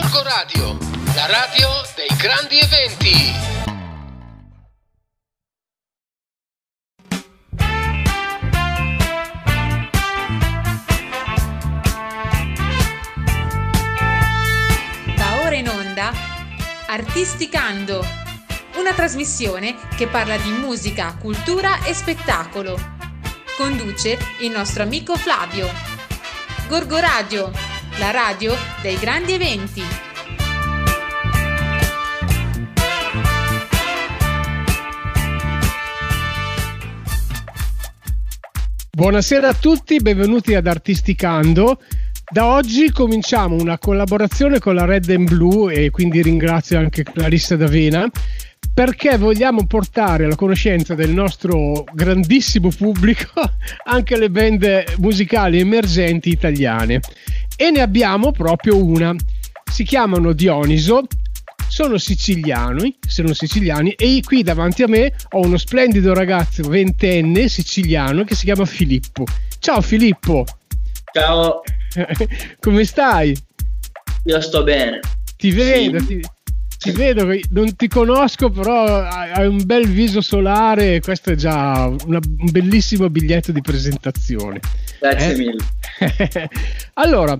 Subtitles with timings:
[0.00, 0.78] Gorgo Radio,
[1.16, 3.32] la radio dei grandi eventi.
[15.16, 16.12] Va ora in onda
[16.86, 18.06] Artisticando,
[18.76, 22.78] una trasmissione che parla di musica, cultura e spettacolo.
[23.56, 25.68] Conduce il nostro amico Flavio.
[26.68, 27.50] Gorgo Radio,
[27.98, 29.82] la radio dei grandi eventi.
[38.90, 41.80] Buonasera a tutti, benvenuti ad Artisticando.
[42.30, 47.56] Da oggi cominciamo una collaborazione con la Red and Blue e quindi ringrazio anche Clarissa
[47.56, 48.08] D'Avena
[48.72, 53.28] perché vogliamo portare alla conoscenza del nostro grandissimo pubblico
[53.86, 57.00] anche le band musicali emergenti italiane
[57.60, 59.16] e ne abbiamo proprio una.
[59.68, 61.02] Si chiamano Dioniso,
[61.66, 68.22] sono siciliani, sono siciliani e qui davanti a me ho uno splendido ragazzo ventenne siciliano
[68.22, 69.24] che si chiama Filippo.
[69.58, 70.44] Ciao Filippo.
[71.12, 71.62] Ciao.
[72.60, 73.36] Come stai?
[74.24, 75.00] Io sto bene.
[75.36, 76.06] Ti vedo, sì.
[76.06, 76.20] ti,
[76.78, 81.00] ti vedo, non ti conosco, però hai un bel viso solare.
[81.00, 84.60] Questo è già una, un bellissimo biglietto di presentazione.
[85.00, 85.36] Grazie eh?
[85.36, 85.64] mille.
[86.94, 87.36] allora,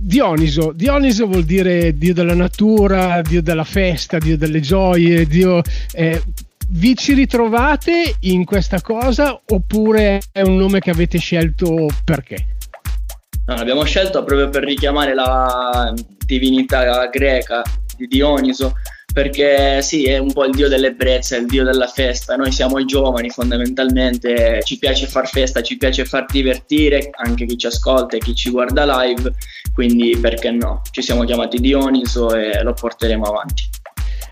[0.00, 0.72] Dioniso.
[0.72, 5.60] Dioniso vuol dire dio della natura, dio della festa, dio delle gioie, dio.
[5.92, 6.22] Eh,
[6.70, 12.56] vi ci ritrovate in questa cosa oppure è un nome che avete scelto perché?
[13.46, 15.94] No, l'abbiamo scelto proprio per richiamare la
[16.26, 17.62] divinità greca
[17.98, 18.74] di Dioniso
[19.12, 22.36] perché sì, è un po' il dio dell'ebbrezza, il dio della festa.
[22.36, 27.66] Noi siamo giovani fondamentalmente, ci piace far festa, ci piace far divertire anche chi ci
[27.66, 29.32] ascolta e chi ci guarda live,
[29.72, 30.82] quindi perché no?
[30.90, 33.64] Ci siamo chiamati Dioniso e lo porteremo avanti.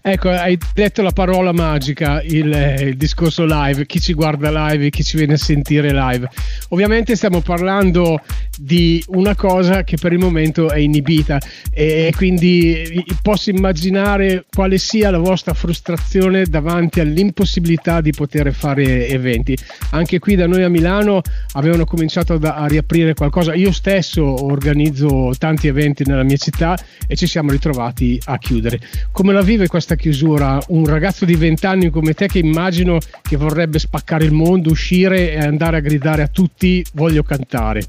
[0.08, 5.02] Ecco, hai detto la parola magica, il, il, discorso live, chi ci guarda live, chi
[5.02, 6.30] ci viene a sentire live.
[6.68, 8.20] Ovviamente stiamo parlando
[8.56, 11.40] di una cosa che per il momento è inibita
[11.72, 19.58] e quindi posso immaginare quale sia la vostra frustrazione davanti all'impossibilità di poter fare eventi.
[19.90, 21.20] Anche qui da noi a Milano
[21.54, 23.54] avevano cominciato a riaprire qualcosa.
[23.54, 28.78] Io stesso organizzo tanti eventi nella mia città e ci siamo ritrovati a chiudere.
[29.10, 33.36] Come la vive questa chiusura un ragazzo di 20 anni come te che immagino che
[33.36, 37.82] vorrebbe spaccare il mondo, uscire e andare a gridare a tutti voglio cantare?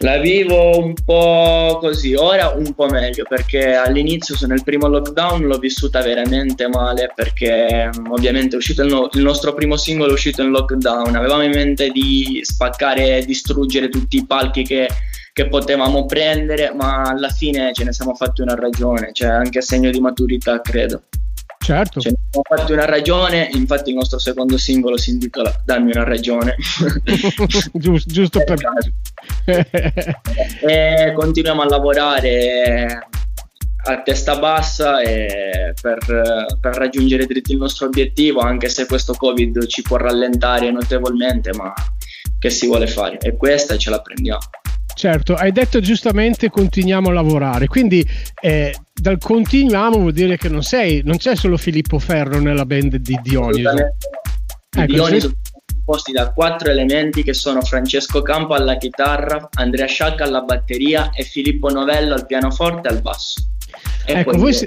[0.00, 5.58] La vivo un po' così, ora un po' meglio perché all'inizio nel primo lockdown l'ho
[5.58, 10.42] vissuta veramente male perché ovviamente è uscito il, no- il nostro primo singolo è uscito
[10.42, 14.88] in lockdown, avevamo in mente di spaccare e distruggere tutti i palchi che
[15.38, 19.62] che potevamo prendere, ma alla fine ce ne siamo fatti una ragione, cioè anche a
[19.62, 21.04] segno di maturità, credo.
[21.60, 22.00] Certo.
[22.00, 26.02] Ce ne siamo fatti una ragione, infatti il nostro secondo singolo si intitola Dammi una
[26.02, 26.56] ragione.
[27.72, 28.58] giusto, giusto per
[30.66, 33.06] e continuiamo a lavorare
[33.84, 35.98] a testa bassa per,
[36.60, 41.72] per, raggiungere dritti il nostro obiettivo, anche se questo Covid ci può rallentare notevolmente, ma
[42.40, 43.18] che si vuole fare?
[43.18, 44.40] E questa ce la prendiamo.
[44.98, 48.04] Certo, hai detto giustamente continuiamo a lavorare, quindi
[48.42, 52.96] eh, dal continuiamo vuol dire che non sei, non c'è solo Filippo Ferro nella band
[52.96, 53.70] di Dioniso.
[54.76, 55.32] Ecco, Dioniso
[55.88, 61.22] composti da quattro elementi che sono Francesco Campo alla chitarra, Andrea Sciacca alla batteria e
[61.22, 63.40] Filippo Novello al pianoforte e al basso.
[64.04, 64.66] E ecco, voi, se,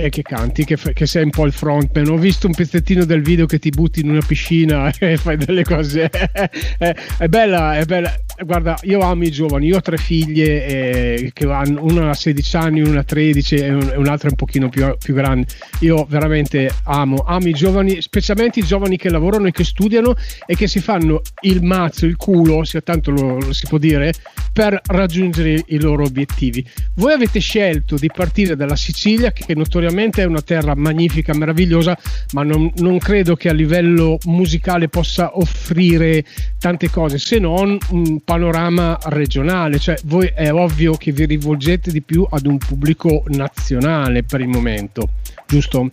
[0.00, 2.06] e che canti, che, che, sei un po' il frontman.
[2.08, 5.64] Ho visto un pezzettino del video che ti butti in una piscina e fai delle
[5.64, 6.08] cose.
[6.08, 6.48] è,
[7.18, 8.14] è, bella, è bella.
[8.40, 12.56] Guarda, io amo i giovani, io ho tre figlie eh, che hanno una a 16
[12.56, 15.48] anni, una a 13 e, un, e un'altra un pochino più, più, grande.
[15.80, 20.14] Io veramente amo, amo i giovani, specialmente i giovani che lavorano e che studiano
[20.46, 24.12] e che si fanno il mazzo, il culo, se tanto lo, lo si può dire,
[24.52, 26.64] per raggiungere i loro obiettivi.
[26.94, 31.98] Voi avete scelto di partire dalla Sicilia, che notoriamente ovviamente è una terra magnifica, meravigliosa,
[32.32, 36.24] ma non, non, credo che a livello musicale possa offrire
[36.58, 39.78] tante cose se non un panorama regionale.
[39.78, 44.48] Cioè, voi è ovvio che vi rivolgete di più ad un pubblico nazionale per il
[44.48, 45.08] momento,
[45.46, 45.90] giusto?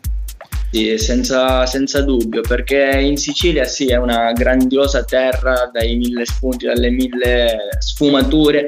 [0.75, 6.65] Sì, senza, senza, dubbio, perché in Sicilia sì, è una grandiosa terra dai mille spunti,
[6.65, 8.65] dalle mille sfumature,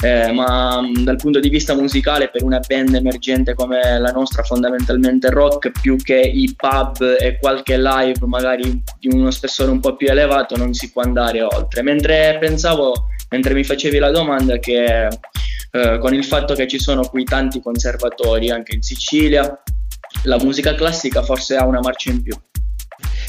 [0.00, 5.30] eh, ma dal punto di vista musicale per una band emergente come la nostra, fondamentalmente
[5.30, 10.06] rock, più che i pub e qualche live magari di uno spessore un po' più
[10.06, 11.82] elevato, non si può andare oltre.
[11.82, 15.08] Mentre pensavo, mentre mi facevi la domanda, che
[15.72, 19.60] eh, con il fatto che ci sono qui tanti conservatori anche in Sicilia,
[20.24, 22.34] la musica classica forse ha una marcia in più.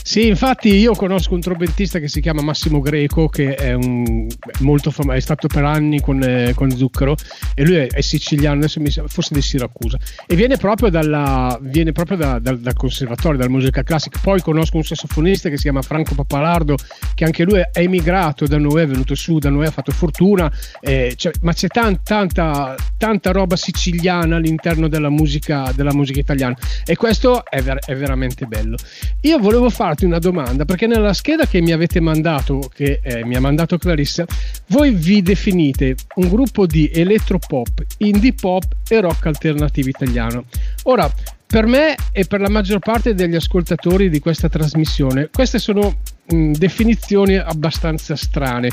[0.10, 4.28] Sì, infatti io conosco un trombettista che si chiama Massimo Greco, che è, un,
[4.62, 7.16] molto fam- è stato per anni con, eh, con, Zucchero
[7.54, 11.92] e lui è, è siciliano, adesso mi, forse di Siracusa, e viene proprio, dalla, viene
[11.92, 14.18] proprio da, dal, dal, conservatorio, dalla musica classica.
[14.20, 16.76] Poi conosco un sassofonista che si chiama Franco Papalardo,
[17.14, 20.52] che anche lui è emigrato da noi, è venuto su da noi, ha fatto fortuna,
[20.82, 26.56] eh, cioè, ma c'è tan, tanta, tanta roba siciliana all'interno della musica, della musica italiana
[26.84, 28.76] e questo è, ver- è veramente bello.
[29.22, 33.26] Io volevo farti farti una domanda perché nella scheda che mi avete mandato, che eh,
[33.26, 34.26] mi ha mandato Clarissa,
[34.68, 40.46] voi vi definite un gruppo di elettropop, indie pop e rock alternativo italiano.
[40.84, 41.12] Ora,
[41.46, 46.52] per me e per la maggior parte degli ascoltatori di questa trasmissione, queste sono mh,
[46.52, 48.70] definizioni abbastanza strane.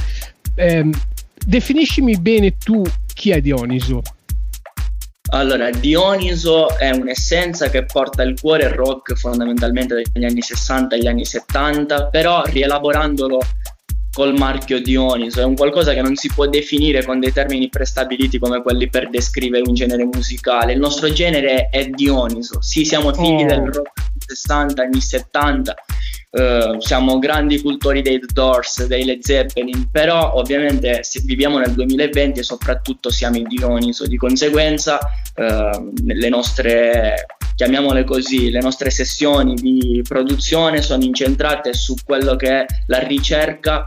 [0.54, 0.88] Eh,
[1.44, 2.82] definiscimi bene tu
[3.12, 4.02] chi è Dioniso.
[5.30, 11.24] Allora, Dioniso è un'essenza che porta il cuore rock fondamentalmente dagli anni 60 agli anni
[11.24, 13.40] 70, però rielaborandolo
[14.16, 18.38] col marchio Dioniso, è un qualcosa che non si può definire con dei termini prestabiliti
[18.38, 20.72] come quelli per descrivere un genere musicale.
[20.72, 23.46] Il nostro genere è Dioniso, sì, siamo figli oh.
[23.46, 25.74] del rock anni 60, anni 70,
[26.30, 32.40] Uh, siamo grandi cultori dei The Doors, dei Led Zeppelin, però ovviamente viviamo nel 2020
[32.40, 39.54] e soprattutto siamo in Dioniso, di conseguenza uh, le nostre, chiamiamole così, le nostre sessioni
[39.54, 43.86] di produzione sono incentrate su quello che è la ricerca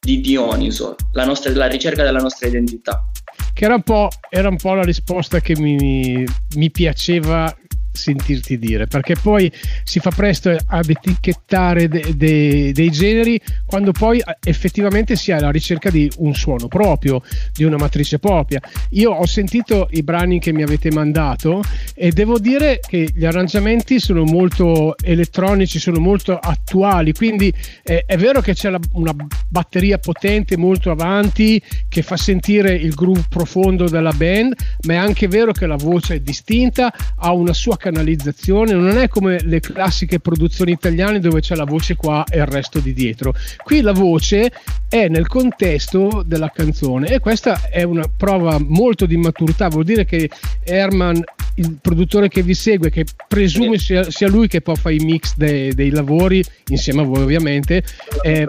[0.00, 3.04] di Dioniso, la, nostra, la ricerca della nostra identità.
[3.52, 6.24] Che era un po', era un po la risposta che mi,
[6.54, 7.54] mi piaceva
[7.98, 9.50] sentirti dire, perché poi
[9.84, 15.34] si fa presto ad etichettare de, de, dei generi quando poi eh, effettivamente si è
[15.34, 17.20] alla ricerca di un suono proprio,
[17.52, 18.60] di una matrice propria.
[18.90, 21.62] Io ho sentito i brani che mi avete mandato
[21.94, 27.52] e devo dire che gli arrangiamenti sono molto elettronici, sono molto attuali, quindi
[27.82, 29.14] eh, è vero che c'è la, una
[29.48, 34.54] batteria potente molto avanti che fa sentire il groove profondo della band,
[34.86, 39.08] ma è anche vero che la voce è distinta, ha una sua canalizzazione, non è
[39.08, 43.34] come le classiche produzioni italiane dove c'è la voce qua e il resto di dietro.
[43.64, 44.52] Qui la voce
[44.88, 50.04] è nel contesto della canzone e questa è una prova molto di maturità, vuol dire
[50.04, 50.30] che
[50.64, 51.22] Herman,
[51.54, 55.34] il produttore che vi segue, che presume sia, sia lui che poi fa i mix
[55.36, 57.82] dei, dei lavori, insieme a voi ovviamente,
[58.22, 58.46] eh,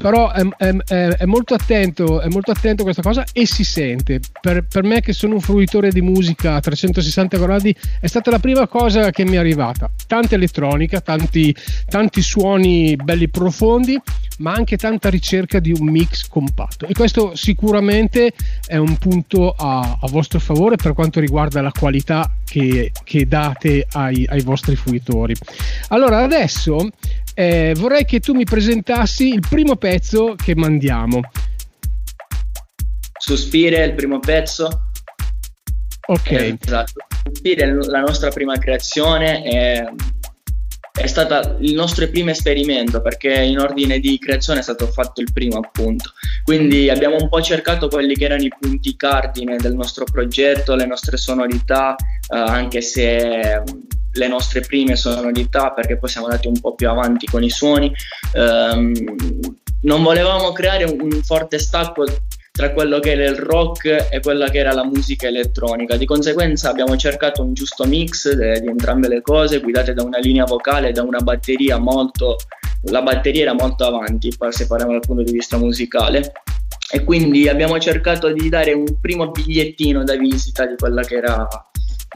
[0.00, 4.20] però è, è, è, molto attento, è molto attento a questa cosa e si sente.
[4.40, 8.38] Per, per, me che sono un fruitore di musica a 360 gradi è stata la
[8.38, 9.90] prima cosa che mi è arrivata.
[10.06, 11.54] Tanta elettronica, tanti,
[11.88, 14.00] tanti suoni belli profondi,
[14.38, 16.86] ma anche tanta ricerca di un mix compatto.
[16.86, 18.32] E questo sicuramente
[18.66, 23.86] è un punto a, a vostro favore per quanto riguarda la qualità che, che date
[23.92, 25.34] ai, ai vostri fruitori.
[25.88, 26.88] Allora adesso
[27.34, 31.20] eh, vorrei che tu mi presentassi il primo pezzo che mandiamo.
[33.18, 34.86] Sospire il primo pezzo.
[36.06, 36.30] Ok.
[36.30, 37.06] Eh, esatto.
[37.24, 39.42] Sospire la nostra prima creazione.
[39.42, 39.84] È,
[40.98, 45.32] è stato il nostro primo esperimento perché in ordine di creazione è stato fatto il
[45.32, 46.12] primo appunto.
[46.44, 50.86] Quindi abbiamo un po' cercato quelli che erano i punti cardine del nostro progetto, le
[50.86, 53.62] nostre sonorità, eh, anche se
[54.10, 57.92] le nostre prime sonorità perché poi siamo andati un po' più avanti con i suoni.
[58.34, 58.92] Um,
[59.82, 62.04] non volevamo creare un forte stacco
[62.58, 65.96] tra quello che era il rock e quella che era la musica elettronica.
[65.96, 70.18] Di conseguenza abbiamo cercato un giusto mix de, di entrambe le cose, guidate da una
[70.18, 72.36] linea vocale e da una batteria molto...
[72.90, 76.32] La batteria era molto avanti, se parliamo dal punto di vista musicale.
[76.90, 81.46] E quindi abbiamo cercato di dare un primo bigliettino da visita di quella che era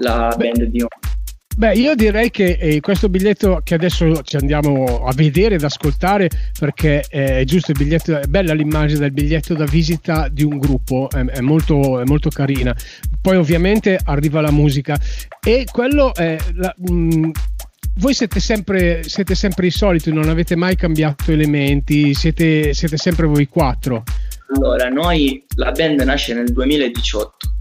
[0.00, 1.11] la band di Ono.
[1.54, 6.30] Beh, io direi che eh, questo biglietto che adesso ci andiamo a vedere ed ascoltare
[6.58, 10.56] perché eh, è giusto il biglietto, è bella l'immagine del biglietto da visita di un
[10.56, 12.74] gruppo, è, è, molto, è molto, carina.
[13.20, 14.98] Poi ovviamente arriva la musica
[15.44, 16.38] e quello è...
[16.54, 17.30] La, mh, mm,
[17.96, 23.26] voi siete sempre, siete sempre i soliti, non avete mai cambiato elementi, siete, siete sempre
[23.26, 24.04] voi quattro.
[24.54, 27.52] Allora, noi la band nasce nel 2018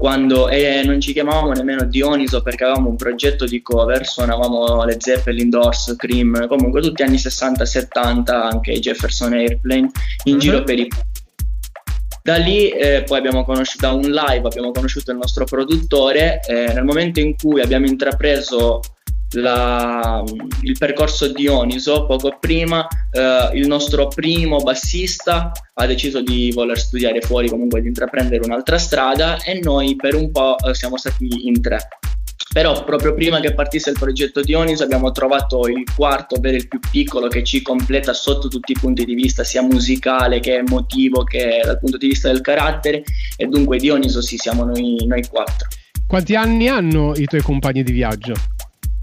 [0.00, 4.96] quando eh, non ci chiamavamo nemmeno Dioniso perché avevamo un progetto di cover, suonavamo le
[4.98, 9.90] Zeppelin, Doors, Cream, comunque tutti anni 60-70, anche Jefferson Airplane,
[10.24, 10.40] in uh-huh.
[10.40, 10.88] giro per i
[12.22, 16.72] da lì eh, poi abbiamo conosciuto da un live, abbiamo conosciuto il nostro produttore, eh,
[16.72, 18.80] nel momento in cui abbiamo intrapreso
[19.32, 20.22] la,
[20.62, 26.78] il percorso di Dioniso poco prima eh, il nostro primo bassista ha deciso di voler
[26.78, 31.46] studiare fuori comunque di intraprendere un'altra strada e noi per un po' eh, siamo stati
[31.46, 31.78] in tre
[32.52, 36.80] però proprio prima che partisse il progetto Dioniso abbiamo trovato il quarto, ovvero il più
[36.90, 41.60] piccolo, che ci completa sotto tutti i punti di vista, sia musicale che emotivo che
[41.62, 43.04] dal punto di vista del carattere
[43.36, 45.68] e dunque Dioniso sì, siamo noi, noi quattro.
[46.08, 48.34] Quanti anni hanno i tuoi compagni di viaggio?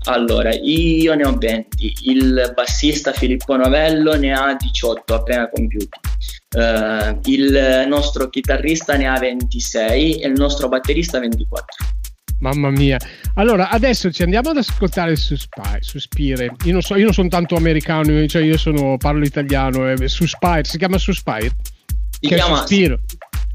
[0.07, 5.99] Allora, io ne ho 20, il bassista Filippo Novello ne ha 18 appena compiuti,
[6.55, 11.85] uh, il nostro chitarrista ne ha 26 e il nostro batterista 24.
[12.39, 12.97] Mamma mia.
[13.35, 15.79] Allora, adesso ci andiamo ad ascoltare Suspire.
[15.81, 16.55] Suspire.
[16.63, 19.91] Io non so, io non sono tanto americano, cioè io sono, parlo italiano.
[19.91, 21.51] Eh, Suspire, si chiama Suspire?
[22.19, 22.99] Si che chiama Suspiro.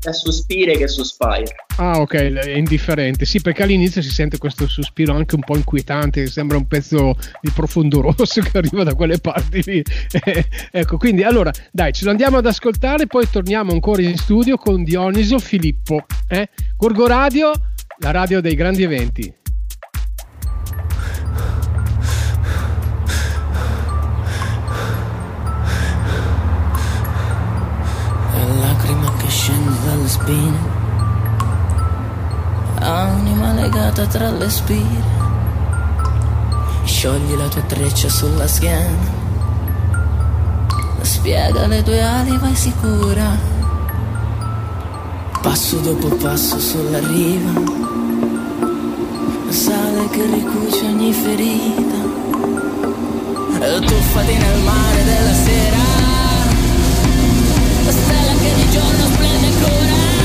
[0.02, 1.54] Sia Suspire che Suspire.
[1.76, 3.24] Ah, ok, è indifferente.
[3.24, 7.50] Sì, perché all'inizio si sente questo sospiro anche un po' inquietante, sembra un pezzo di
[7.54, 9.82] profondo rosso che arriva da quelle parti lì.
[10.72, 14.82] ecco, quindi allora, dai, ce lo andiamo ad ascoltare, poi torniamo ancora in studio con
[14.82, 16.04] Dioniso Filippo.
[16.26, 16.48] Eh?
[16.76, 17.52] Gorgo Radio
[17.98, 19.32] la radio dei grandi eventi.
[30.22, 30.56] Spine,
[32.78, 35.02] anima legata tra le spine,
[36.84, 39.10] sciogli la tua treccia sulla schiena,
[41.00, 43.50] spiega le tue ali, vai sicura.
[45.40, 47.60] Passo dopo passo sulla riva.
[49.48, 52.10] Sale che ricuce ogni ferita.
[53.80, 56.01] Tuffati nel mare della sera,
[57.92, 60.21] stella che di giorno splende ancora.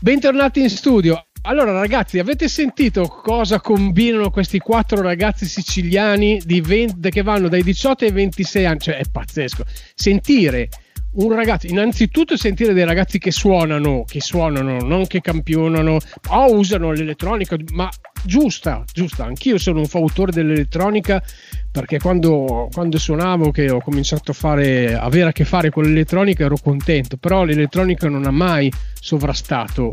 [0.00, 1.26] Bentornati in studio.
[1.42, 8.04] Allora ragazzi, avete sentito cosa combinano questi quattro ragazzi siciliani 20, che vanno dai 18
[8.04, 8.78] ai 26 anni?
[8.78, 9.64] Cioè è pazzesco.
[9.96, 10.68] Sentire
[11.18, 15.98] un ragazzo, innanzitutto sentire dei ragazzi che suonano, che suonano, non che campionano,
[16.28, 17.88] o usano l'elettronica, ma
[18.22, 19.24] giusta, giusta.
[19.24, 21.22] Anch'io sono un fautore dell'elettronica
[21.70, 26.44] perché quando, quando suonavo, che ho cominciato a fare, avere a che fare con l'elettronica,
[26.44, 29.90] ero contento, però l'elettronica non ha mai sovrastato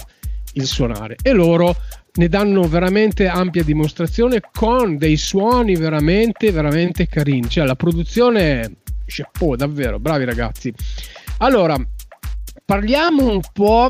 [0.53, 1.75] il suonare e loro
[2.13, 9.55] ne danno veramente ampia dimostrazione con dei suoni veramente veramente carini cioè la produzione chapeau
[9.55, 10.73] davvero bravi ragazzi.
[11.39, 11.75] Allora
[12.63, 13.89] parliamo un po'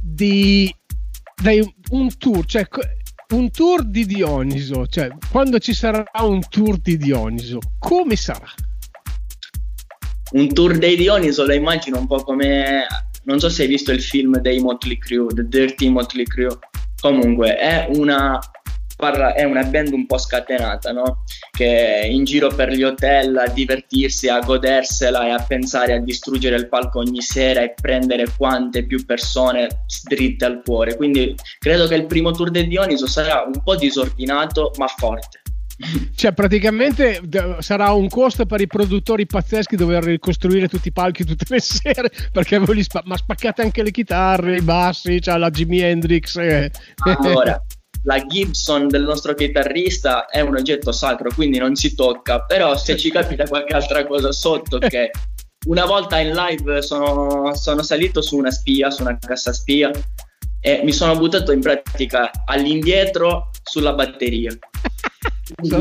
[0.00, 0.72] di,
[1.42, 2.66] di un tour cioè
[3.34, 8.48] un tour di Dioniso cioè quando ci sarà un tour di Dioniso come sarà?
[10.32, 12.86] Un tour dei Dioniso lo immagino un po' come
[13.26, 16.58] non so se hai visto il film dei Motley Crue The Dirty Motley Crue.
[17.00, 18.38] Comunque è una,
[18.96, 21.22] parla, è una band un po' scatenata, no?
[21.50, 26.00] Che è in giro per gli hotel a divertirsi, a godersela e a pensare a
[26.00, 30.96] distruggere il palco ogni sera e prendere quante più persone dritte al cuore.
[30.96, 35.40] Quindi credo che il primo tour di Dioniso sarà un po' disordinato ma forte.
[36.14, 37.20] Cioè, praticamente
[37.58, 42.10] sarà un costo per i produttori pazzeschi dover ricostruire tutti i palchi tutte le sere
[42.32, 46.36] perché voi li spa- ma spaccate anche le chitarre, i bassi, cioè la Jimi Hendrix.
[46.36, 46.70] Eh.
[47.04, 47.62] Allora,
[48.06, 52.96] la Gibson del nostro chitarrista è un oggetto sacro, quindi non si tocca, però se
[52.96, 55.10] ci capita qualche altra cosa sotto, ok.
[55.66, 59.90] Una volta in live sono, sono salito su una spia, su una cassa spia
[60.60, 64.56] e mi sono buttato in pratica all'indietro sulla batteria.
[65.62, 65.80] Io,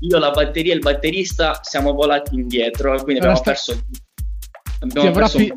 [0.00, 3.50] io, la batteria e il batterista siamo volati indietro quindi abbiamo sta...
[3.50, 3.80] perso.
[4.80, 5.52] Abbiamo ti, avrà fi...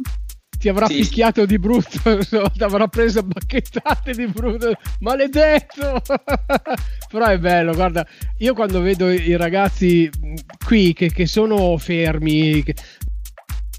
[0.59, 6.01] ti avrà sì, picchiato di brutto, ti avrà preso bacchettate di brutto, maledetto!
[7.09, 8.05] Però è bello, guarda,
[8.39, 10.09] io quando vedo i ragazzi
[10.63, 12.75] qui che, che sono fermi, che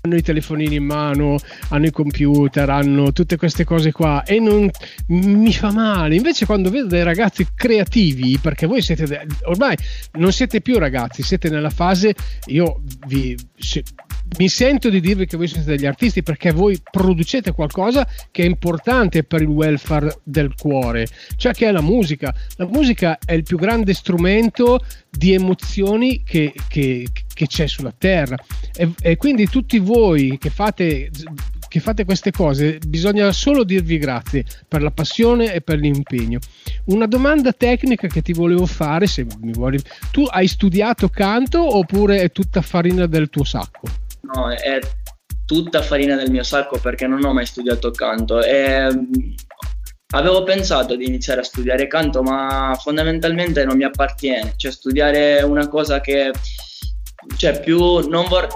[0.02, 1.36] hanno i telefonini in mano,
[1.68, 4.70] hanno i computer, hanno tutte queste cose qua e non
[5.08, 6.14] mi fa male.
[6.14, 9.76] Invece quando vedo dei ragazzi creativi, perché voi siete ormai
[10.12, 12.14] non siete più ragazzi, siete nella fase
[12.46, 13.82] io vi se,
[14.38, 18.46] mi sento di dirvi che voi siete degli artisti perché voi producete qualcosa che è
[18.46, 21.06] importante per il welfare del cuore,
[21.36, 22.32] cioè che è la musica.
[22.56, 28.36] La musica è il più grande strumento di emozioni che, che, che c'è sulla terra.
[28.74, 31.10] E, e, quindi tutti voi che fate,
[31.68, 36.38] che fate queste cose bisogna solo dirvi grazie per la passione e per l'impegno.
[36.84, 39.78] Una domanda tecnica che ti volevo fare se mi vuoi
[40.12, 44.78] tu hai studiato canto oppure è tutta farina del tuo sacco no è
[45.44, 48.88] tutta farina del mio sacco perché non ho mai studiato canto e
[50.12, 55.68] Avevo pensato di iniziare a studiare canto, ma fondamentalmente non mi appartiene, cioè studiare una
[55.68, 56.32] cosa che
[57.36, 58.48] cioè più non vorrei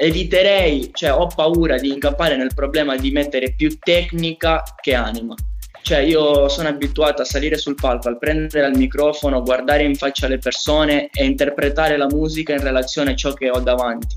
[0.00, 5.34] eviterei, cioè ho paura di incappare nel problema di mettere più tecnica che anima.
[5.82, 10.28] Cioè io sono abituato a salire sul palco, a prendere il microfono, guardare in faccia
[10.28, 14.16] le persone e interpretare la musica in relazione a ciò che ho davanti.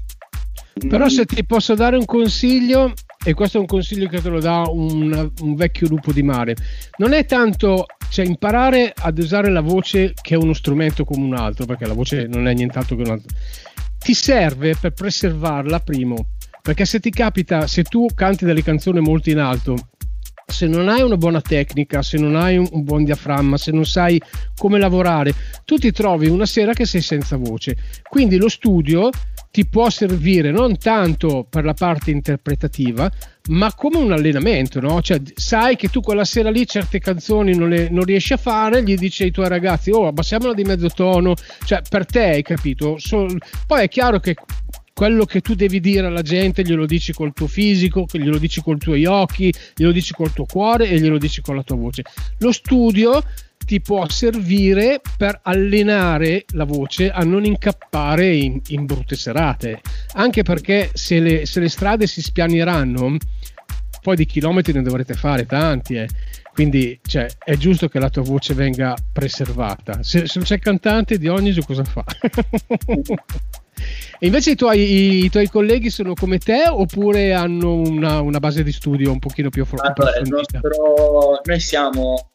[0.88, 4.40] Però se ti posso dare un consiglio, e questo è un consiglio che te lo
[4.40, 6.56] dà un, un vecchio lupo di mare,
[6.98, 11.36] non è tanto cioè, imparare ad usare la voce che è uno strumento come un
[11.36, 13.36] altro, perché la voce non è nient'altro che un altro,
[14.00, 16.28] ti serve per preservarla primo,
[16.62, 19.76] perché se ti capita, se tu canti delle canzoni molto in alto,
[20.52, 23.86] se non hai una buona tecnica, se non hai un, un, buon diaframma, se non
[23.86, 24.22] sai
[24.56, 25.34] come lavorare,
[25.66, 27.78] tu ti trovi una sera che sei senza voce.
[28.08, 29.10] Quindi lo studio
[29.52, 33.12] ti può servire non tanto per la parte interpretativa,
[33.50, 35.02] ma come un allenamento, no?
[35.02, 38.82] Cioè, sai che tu quella sera lì certe canzoni non, le, non riesci a fare,
[38.82, 41.34] gli dici ai tuoi ragazzi, oh, abbassiamola di mezzo tono,
[41.66, 42.98] cioè, per te hai capito?
[42.98, 43.28] So,
[43.68, 44.36] poi è chiaro che
[44.94, 48.76] quello che tu devi dire alla gente glielo dici col tuo fisico, glielo dici con
[48.76, 52.04] i tuoi occhi, glielo dici col tuo cuore e glielo dici con la tua voce.
[52.38, 53.22] Lo studio
[53.72, 59.80] ti può servire per allenare la voce a non incappare in, in brutte serate.
[60.16, 63.16] Anche perché se le, se le, strade si spianeranno,
[64.02, 65.96] poi di chilometri ne dovrete fare tanti.
[65.96, 66.10] Eh.
[66.52, 70.04] Quindi cioè, è giusto che la tua voce venga preservata.
[70.04, 72.04] Se, se non c'è cantante, Dioniso cosa fa?
[74.20, 78.62] E invece i tuoi, i tuoi, colleghi sono come te oppure hanno una, una base
[78.62, 82.31] di studio un pochino più allora, nostro, Noi siamo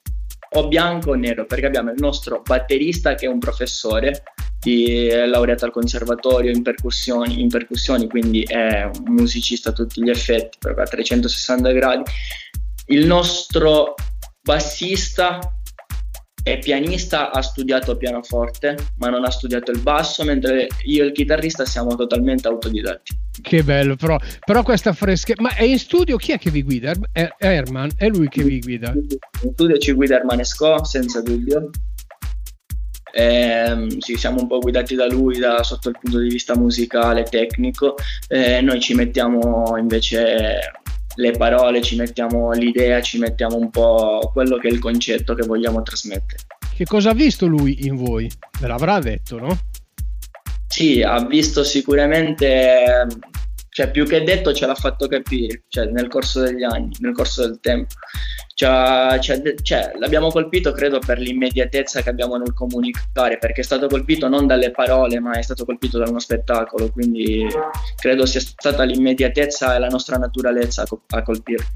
[0.56, 4.22] o bianco o nero perché abbiamo il nostro batterista che è un professore
[4.60, 10.10] di, laureato al conservatorio in percussioni, in percussioni, quindi è un musicista a tutti gli
[10.10, 12.02] effetti, proprio a 360 gradi.
[12.86, 13.94] Il nostro
[14.40, 15.38] bassista
[16.46, 21.12] è pianista, ha studiato pianoforte, ma non ha studiato il basso, mentre io e il
[21.12, 23.16] chitarrista siamo totalmente autodidatti.
[23.42, 25.34] Che bello, però, però questa fresca.
[25.38, 26.92] Ma è in studio chi è che vi guida?
[27.10, 27.90] Er- Herman?
[27.96, 28.92] È lui che vi guida?
[28.92, 31.70] In studio ci guida Herman Esco, senza dubbio.
[33.12, 37.24] Eh, sì, siamo un po' guidati da lui da, sotto il punto di vista musicale,
[37.24, 37.96] tecnico.
[38.28, 40.60] Eh, noi ci mettiamo invece
[41.16, 45.46] le parole, ci mettiamo l'idea, ci mettiamo un po' quello che è il concetto che
[45.46, 46.42] vogliamo trasmettere.
[46.74, 48.30] Che cosa ha visto lui in voi?
[48.60, 49.58] Ve l'avrà detto, no?
[50.68, 53.06] Sì, ha visto sicuramente,
[53.76, 57.46] cioè più che detto ce l'ha fatto capire, cioè nel corso degli anni, nel corso
[57.46, 57.92] del tempo.
[58.54, 64.28] Cioè, cioè, l'abbiamo colpito credo per l'immediatezza che abbiamo nel comunicare, perché è stato colpito
[64.28, 67.46] non dalle parole, ma è stato colpito da uno spettacolo, quindi
[67.96, 71.66] credo sia stata l'immediatezza e la nostra naturalezza a colpire.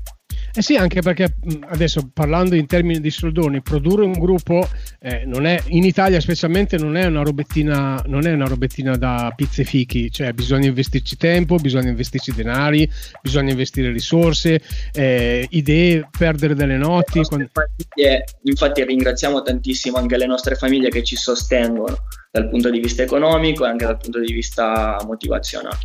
[0.52, 1.36] Eh sì, anche perché
[1.68, 4.68] adesso parlando in termini di soldoni, produrre un gruppo
[5.00, 9.32] eh, non è, in Italia specialmente non è una robettina, non è una robettina da
[9.34, 12.90] pizze fichi, cioè bisogna investirci tempo, bisogna investirci denari,
[13.22, 14.60] bisogna investire risorse,
[14.92, 17.22] eh, idee, perdere delle notti.
[17.22, 17.48] Quando...
[17.52, 21.96] Famiglie, infatti ringraziamo tantissimo anche le nostre famiglie che ci sostengono
[22.32, 25.78] dal punto di vista economico e anche dal punto di vista motivazionale.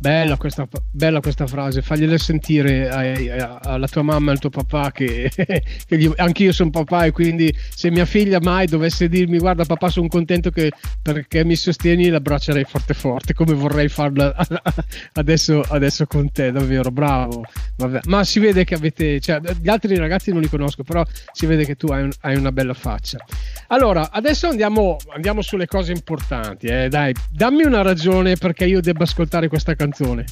[0.00, 5.30] Bella questa, bella questa frase, fagliela sentire alla tua mamma e al tuo papà che,
[5.36, 9.66] che gli, anche io sono papà e quindi se mia figlia mai dovesse dirmi guarda
[9.66, 14.34] papà sono contento che, perché mi sostieni l'abbraccerei forte forte come vorrei farla
[15.12, 17.44] adesso, adesso con te, davvero bravo.
[17.76, 18.00] Vabbè.
[18.06, 21.66] Ma si vede che avete, cioè, gli altri ragazzi non li conosco però si vede
[21.66, 23.18] che tu hai, un, hai una bella faccia.
[23.66, 26.88] Allora adesso andiamo, andiamo sulle cose importanti, eh.
[26.88, 30.24] dai dammi una ragione perché io debba ascoltare questa canzone canzone.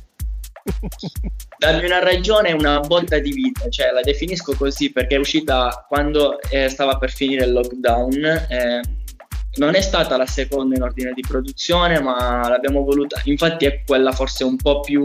[1.58, 6.40] Darmi una ragione una botta di vita, cioè la definisco così perché è uscita quando
[6.42, 8.24] eh, stava per finire il lockdown.
[8.48, 8.80] Eh,
[9.56, 13.20] non è stata la seconda in ordine di produzione, ma l'abbiamo voluta.
[13.24, 15.04] Infatti, è quella forse un po' più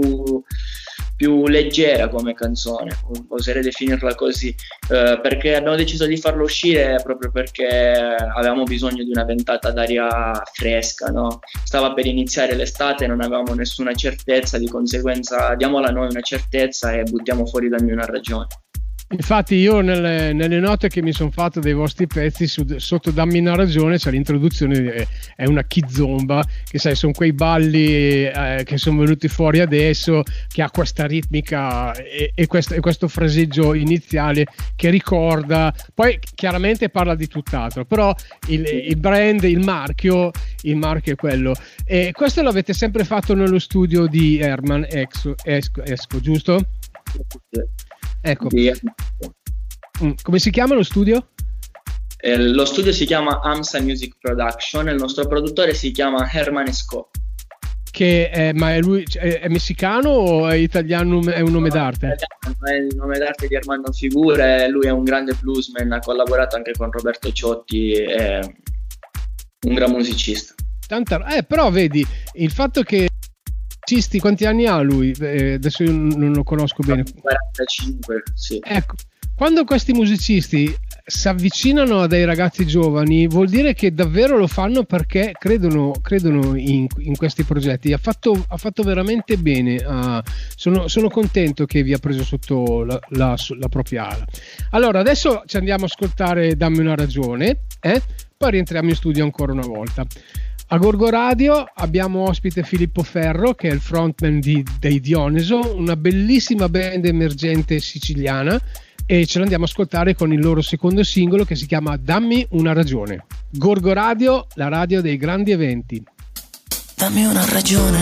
[1.24, 2.92] più leggera come canzone,
[3.30, 4.54] oserei definirla così,
[4.90, 10.34] eh, perché abbiamo deciso di farlo uscire proprio perché avevamo bisogno di una ventata d'aria
[10.52, 11.40] fresca, no?
[11.64, 17.04] stava per iniziare l'estate, non avevamo nessuna certezza, di conseguenza diamola noi una certezza e
[17.04, 18.48] buttiamo fuori da una ragione.
[19.14, 23.40] Infatti io nelle, nelle, note che mi sono fatto dei vostri pezzi su, sotto Dammi
[23.40, 28.78] una ragione c'è l'introduzione è, è una kizomba che sai sono quei balli eh, che
[28.78, 34.48] sono venuti fuori adesso che ha questa ritmica e, e, questo, e, questo, fraseggio iniziale
[34.76, 38.16] che ricorda poi chiaramente parla di tutt'altro però
[38.48, 40.32] il, il brand il marchio
[40.64, 41.54] il marchio è quello.
[41.86, 46.66] E questo l'avete sempre fatto nello studio di Herman Esco, Esco, Esco giusto?
[48.26, 48.48] Ecco.
[50.02, 51.28] Mm, come si chiama lo studio?
[52.18, 56.68] Eh, lo studio si chiama AMSA Music Production e il nostro produttore si chiama Herman
[56.68, 57.10] Esco.
[57.92, 61.22] Che è, ma è lui è, è, messicano o è italiano?
[61.22, 62.16] È un nome no, d'arte?
[62.62, 64.70] È il nome d'arte di Armando Figure.
[64.70, 68.40] Lui è un grande bluesman, ha collaborato anche con Roberto Ciotti, è
[69.68, 70.56] un gran musicista.
[70.88, 72.06] Tanta, eh, però vedi
[72.36, 73.10] il fatto che
[73.94, 75.12] musicisti, quanti anni ha lui?
[75.20, 77.04] Eh, adesso io non lo conosco bene.
[77.22, 78.60] 45, sì.
[78.64, 78.96] Ecco,
[79.36, 80.76] quando questi musicisti
[81.06, 86.56] si avvicinano a dei ragazzi giovani vuol dire che davvero lo fanno perché credono, credono
[86.56, 87.92] in, in, questi progetti.
[87.94, 89.76] Ha fatto, ha fatto veramente bene.
[89.84, 90.22] Uh,
[90.56, 94.26] sono, sono, contento che vi ha preso sotto la, la, la, propria ala.
[94.72, 98.02] Allora, adesso ci andiamo a ascoltare Dammi una ragione, eh?
[98.38, 100.06] poi rientriamo in studio ancora una volta.
[100.68, 105.96] A Gorgo Radio abbiamo ospite Filippo Ferro, che è il frontman di, dei Dioniso, una
[105.96, 108.60] bellissima band emergente siciliana
[109.06, 112.74] e ce l'andiamo a ascoltare con il loro secondo singolo che si chiama Dammi una
[112.74, 113.26] ragione.
[113.52, 116.04] Gorgo Radio, la radio dei grandi eventi.
[116.96, 118.00] Dammi una ragione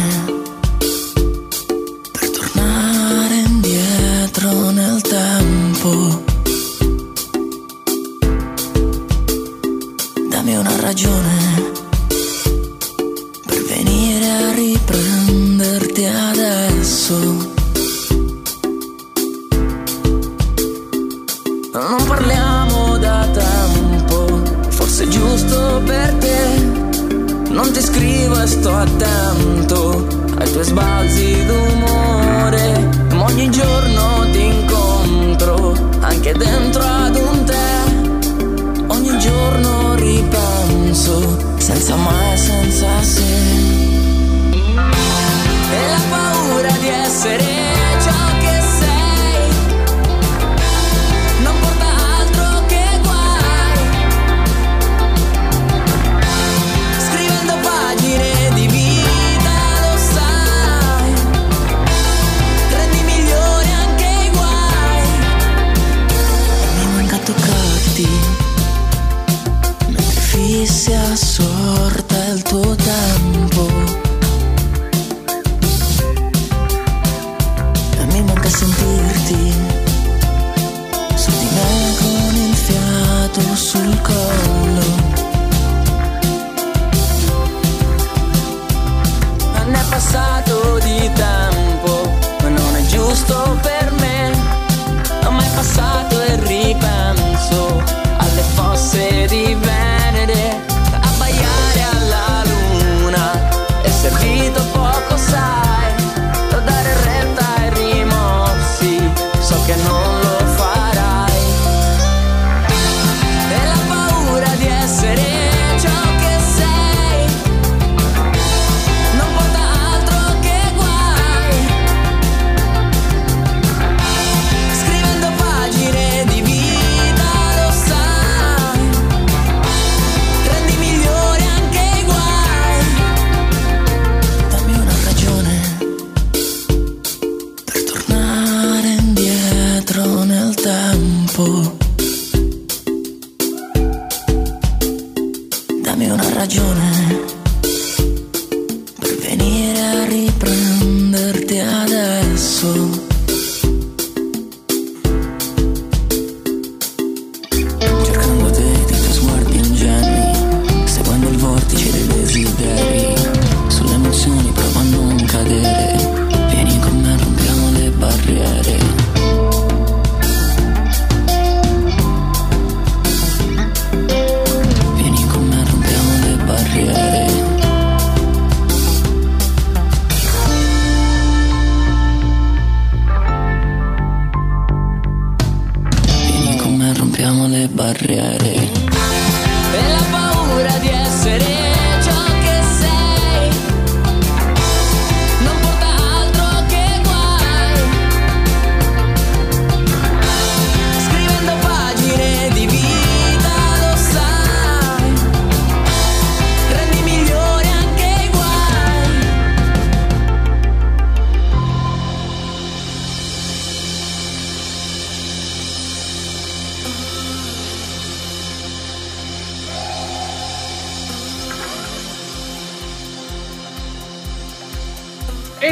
[2.12, 6.24] per tornare indietro nel tempo.
[10.30, 11.51] Dammi una ragione
[16.02, 17.16] riprenderti adesso.
[21.74, 27.50] Non parliamo da tempo, forse è giusto per te.
[27.50, 32.90] Non ti scrivo e sto attento ai tuoi sbalzi d'umore.
[33.14, 38.86] Ma ogni giorno ti incontro, anche dentro ad un te.
[38.88, 43.81] Ogni giorno ripenso senza mai, senza se.
[46.82, 47.61] Paura di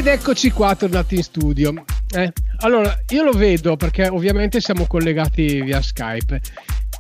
[0.06, 1.74] eccoci qua tornati in studio.
[2.16, 6.40] Eh, allora, io lo vedo perché ovviamente siamo collegati via Skype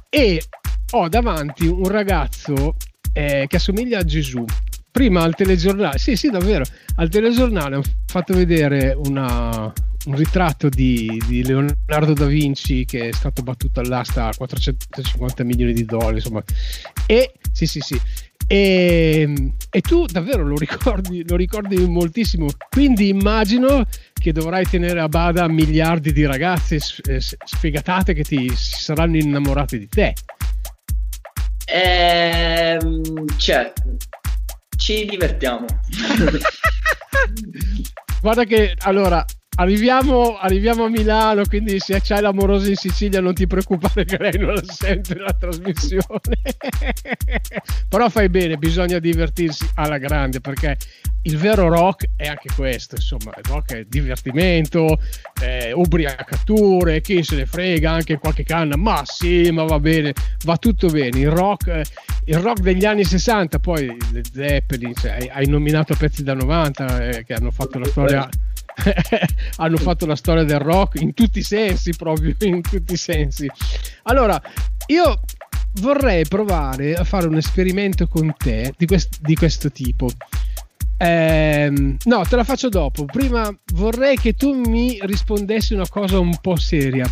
[0.09, 0.43] e
[0.91, 2.75] ho davanti un ragazzo
[3.13, 4.43] eh, che assomiglia a Gesù.
[4.91, 9.71] Prima al telegiornale, sì, sì, davvero, al telegiornale ho fatto vedere una,
[10.05, 15.73] un ritratto di, di, Leonardo da Vinci che è stato battuto all'asta a 450 milioni
[15.73, 16.43] di dollari, insomma.
[17.05, 18.01] E sì, sì, sì.
[18.51, 22.47] E, e, tu davvero lo ricordi, lo ricordi moltissimo.
[22.67, 29.17] Quindi immagino che dovrai tenere a bada miliardi di ragazze sfegatate che ti si saranno
[29.17, 30.15] innamorate di te.
[31.71, 33.71] Ehm, cioè,
[34.75, 35.67] ci divertiamo.
[38.21, 39.23] Guarda che allora
[39.59, 44.37] Arriviamo, arriviamo, a Milano, quindi se c'hai l'amorosa in Sicilia non ti preoccupare che lei
[44.37, 46.01] non la sente la trasmissione.
[47.89, 50.77] Però fai bene, bisogna divertirsi alla grande perché
[51.23, 54.97] il vero rock è anche questo, insomma, il rock è divertimento,
[55.41, 60.13] eh, ubriacature, chi se ne frega, anche qualche canna, ma sì, ma va bene,
[60.45, 61.19] va tutto bene.
[61.19, 61.81] Il rock,
[62.23, 67.09] il rock degli anni 60, poi le Zeppelin, cioè, hai, hai, nominato pezzi da 90
[67.09, 68.29] eh, che hanno fatto la storia
[69.57, 73.49] hanno fatto la storia del rock in tutti i sensi, proprio in tutti i sensi.
[74.03, 74.41] Allora,
[74.87, 75.19] io
[75.81, 80.09] vorrei provare a fare un esperimento con te di, quest- di questo tipo.
[80.97, 81.71] Eh,
[82.03, 83.05] no, te la faccio dopo.
[83.05, 87.09] Prima vorrei che tu mi rispondessi una cosa un po' seria.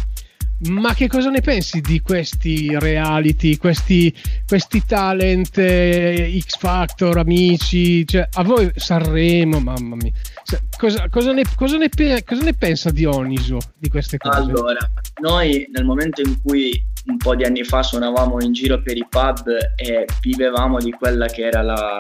[0.60, 4.12] Ma che cosa ne pensi di questi reality, questi,
[4.48, 8.08] questi talent eh, X Factor, amici?
[8.08, 10.12] Cioè, a voi Sanremo, mamma mia.
[10.44, 14.40] Cioè, cosa, cosa, ne, cosa, ne, cosa, ne, pensa Dioniso di queste cose?
[14.40, 14.80] Allora,
[15.22, 19.06] noi nel momento in cui un po' di anni fa suonavamo in giro per i
[19.08, 22.00] pub e vivevamo di quella che era la,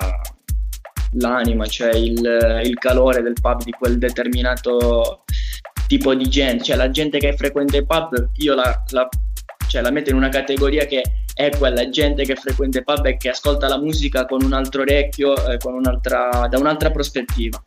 [1.11, 5.23] l'anima, cioè il, il calore del pub di quel determinato
[5.87, 9.07] tipo di gente, cioè la gente che frequenta i pub, io la, la,
[9.67, 11.01] cioè, la metto in una categoria che
[11.33, 14.81] è quella gente che frequenta i pub e che ascolta la musica con un altro
[14.81, 17.63] orecchio, eh, un'altra, da un'altra prospettiva.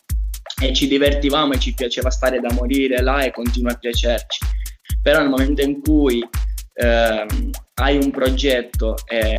[0.61, 4.39] E ci divertivamo e ci piaceva stare da morire là e continua a piacerci.
[5.03, 6.27] Però nel momento in cui
[6.75, 7.27] eh,
[7.75, 9.37] hai un progetto eh,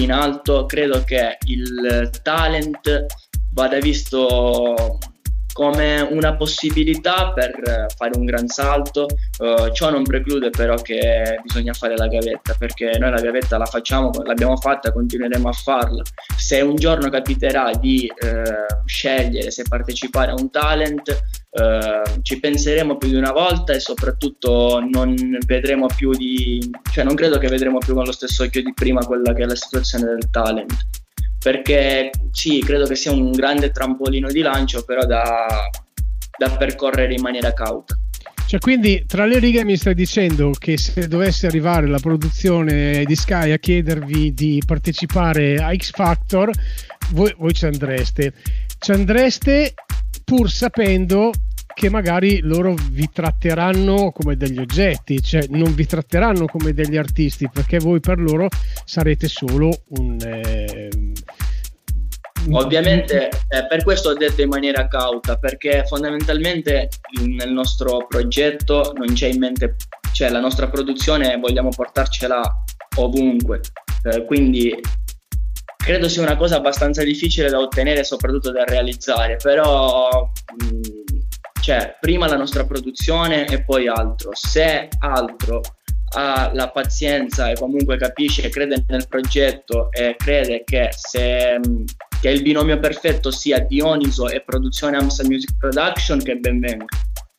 [0.00, 3.06] in alto, credo che il talent
[3.52, 4.98] vada visto
[5.60, 9.06] come una possibilità per eh, fare un gran salto.
[9.36, 13.66] Uh, ciò non preclude però che bisogna fare la gavetta, perché noi la gavetta la
[13.66, 16.02] facciamo, l'abbiamo fatta, continueremo a farla.
[16.34, 22.96] Se un giorno capiterà di uh, scegliere se partecipare a un talent, uh, ci penseremo
[22.96, 27.76] più di una volta e soprattutto non vedremo più di, cioè non credo che vedremo
[27.76, 30.99] più con lo stesso occhio di prima quella che è la situazione del talent
[31.42, 35.46] perché sì, credo che sia un grande trampolino di lancio, però da,
[36.38, 37.98] da percorrere in maniera cauta.
[38.46, 43.14] Cioè, quindi tra le righe mi stai dicendo che se dovesse arrivare la produzione di
[43.14, 46.50] Sky a chiedervi di partecipare a X Factor,
[47.12, 48.32] voi, voi ci andreste.
[48.76, 49.74] Ci andreste
[50.24, 51.30] pur sapendo
[51.72, 57.48] che magari loro vi tratteranno come degli oggetti, cioè non vi tratteranno come degli artisti,
[57.50, 58.48] perché voi per loro
[58.84, 60.18] sarete solo un...
[60.20, 60.88] Eh,
[62.52, 66.88] Ovviamente eh, per questo ho detto in maniera cauta, perché fondamentalmente
[67.24, 69.76] nel nostro progetto non c'è in mente
[70.12, 72.42] cioè la nostra produzione vogliamo portarcela
[72.96, 73.60] ovunque,
[74.04, 74.74] eh, quindi
[75.76, 81.96] credo sia una cosa abbastanza difficile da ottenere e soprattutto da realizzare, però mh, cioè
[82.00, 84.30] prima la nostra produzione e poi altro.
[84.34, 85.60] Se altro
[86.16, 91.60] ha la pazienza e comunque capisce crede nel progetto e crede che, se,
[92.20, 96.84] che il binomio perfetto sia Dioniso e produzione Amstel Music Production che ben venga.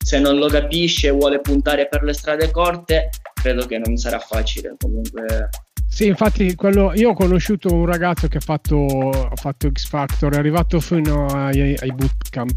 [0.03, 4.19] Se non lo capisce e vuole puntare per le strade corte, credo che non sarà
[4.19, 5.49] facile comunque
[5.93, 10.33] sì, infatti quello, io ho conosciuto un ragazzo che ha fatto, ha fatto X Factor,
[10.33, 12.49] è arrivato fino ai, ai bootcamp,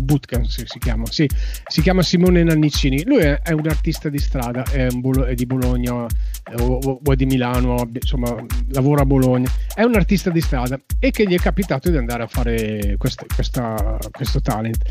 [0.00, 1.28] bootcamp si, si, chiama, sì,
[1.66, 3.04] si chiama Simone Nannicini.
[3.04, 7.86] Lui è, è un artista di strada, è, è di Bologna o, o, di Milano,
[7.92, 8.34] insomma
[8.70, 9.50] lavora a Bologna.
[9.74, 13.26] È un artista di strada e che gli è capitato di andare a fare questa,
[13.34, 14.82] questa, questo talent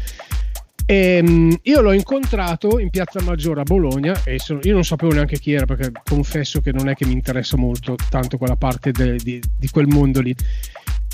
[0.92, 5.14] e, um, io l'ho incontrato in Piazza Maggiore a Bologna e sono, io non sapevo
[5.14, 8.90] neanche chi era perché confesso che non è che mi interessa molto tanto quella parte
[8.92, 10.36] de, di, di, quel mondo lì.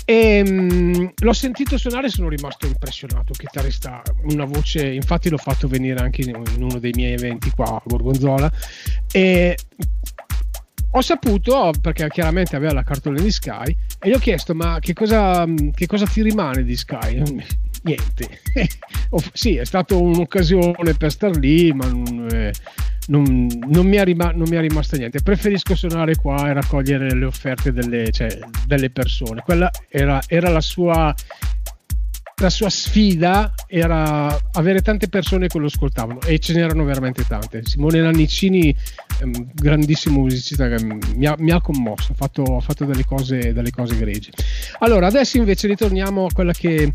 [0.06, 3.34] E um, l'ho sentito suonare e sono rimasto impressionato.
[3.34, 7.66] Chitarrista, una voce, infatti l'ho fatto venire anche in, in uno dei miei eventi qua
[7.66, 8.50] a Gorgonzola.
[9.12, 9.58] E
[10.90, 14.94] ho saputo perché chiaramente aveva la cartolina di Sky e gli ho chiesto ma che
[14.94, 17.22] cosa, che cosa ti rimane di Sky
[17.82, 18.40] niente.
[19.32, 22.52] sì, è stata un'occasione per star lì, ma non, eh,
[23.08, 25.22] non, non, mi rima- non, mi è rimasta niente.
[25.22, 29.42] Preferisco suonare qua e raccogliere le offerte delle, cioè, delle persone.
[29.42, 31.14] Quella era, era la sua
[32.38, 37.62] la sua sfida era avere tante persone che lo ascoltavano e ce n'erano veramente tante.
[37.64, 38.76] Simone Nannicini,
[39.22, 43.54] um, grandissimo musicista che mi ha, mi ha commosso, ha fatto, ha fatto delle, cose,
[43.54, 44.32] delle cose gregie.
[44.80, 46.92] Allora, adesso invece ritorniamo a quella che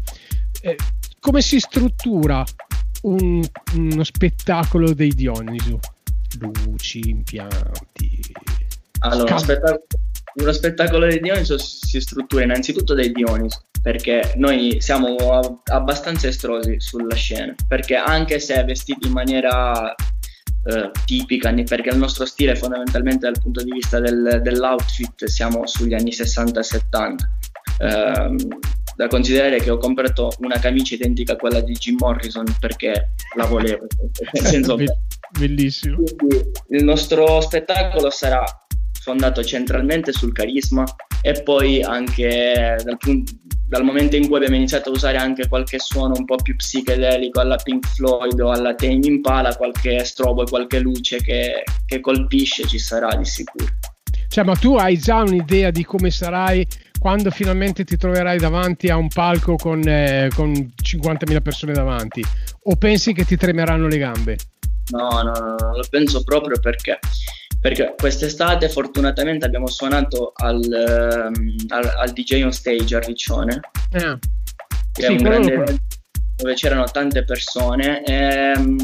[0.62, 0.76] eh,
[1.20, 2.44] come si struttura
[3.04, 3.42] un,
[3.76, 5.80] uno spettacolo dei Dioniso?
[6.40, 8.22] Luci, impianti.
[9.00, 9.86] Allora, uno spettacolo,
[10.36, 17.16] uno spettacolo dei Dioniso si struttura innanzitutto dai Dioniso perché noi siamo abbastanza estrosi sulla
[17.16, 23.42] scena, perché anche se vestiti in maniera eh, tipica, perché il nostro stile fondamentalmente dal
[23.42, 27.30] punto di vista del, dell'outfit siamo sugli anni 60 e 70.
[27.80, 28.36] Eh,
[29.02, 33.48] da considerare che ho comprato una camicia identica a quella di Jim Morrison perché la
[33.48, 33.88] volevo.
[34.32, 34.78] Senso,
[35.40, 36.04] Bellissimo.
[36.70, 38.44] il nostro spettacolo sarà
[39.02, 40.84] fondato centralmente sul carisma
[41.24, 43.32] e poi anche dal, punto,
[43.68, 47.40] dal, momento in cui abbiamo iniziato a usare anche qualche suono un po' più psichedelico
[47.40, 52.68] alla Pink Floyd o alla Tame Impala, qualche strobo e qualche luce che, che colpisce
[52.68, 53.66] ci sarà di sicuro.
[54.28, 56.66] Cioè, ma tu hai già un'idea di come sarai
[57.02, 62.24] quando finalmente ti troverai davanti a un palco con, eh, con 50.000 persone davanti?
[62.66, 64.38] O pensi che ti tremeranno le gambe?
[64.92, 67.00] No, no, no, lo penso proprio perché
[67.60, 73.60] perché quest'estate fortunatamente abbiamo suonato al, um, al, al DJ on stage a Riccione
[73.94, 74.18] ah.
[74.92, 75.80] che sì, è un grande
[76.36, 78.78] dove c'erano tante persone e, um,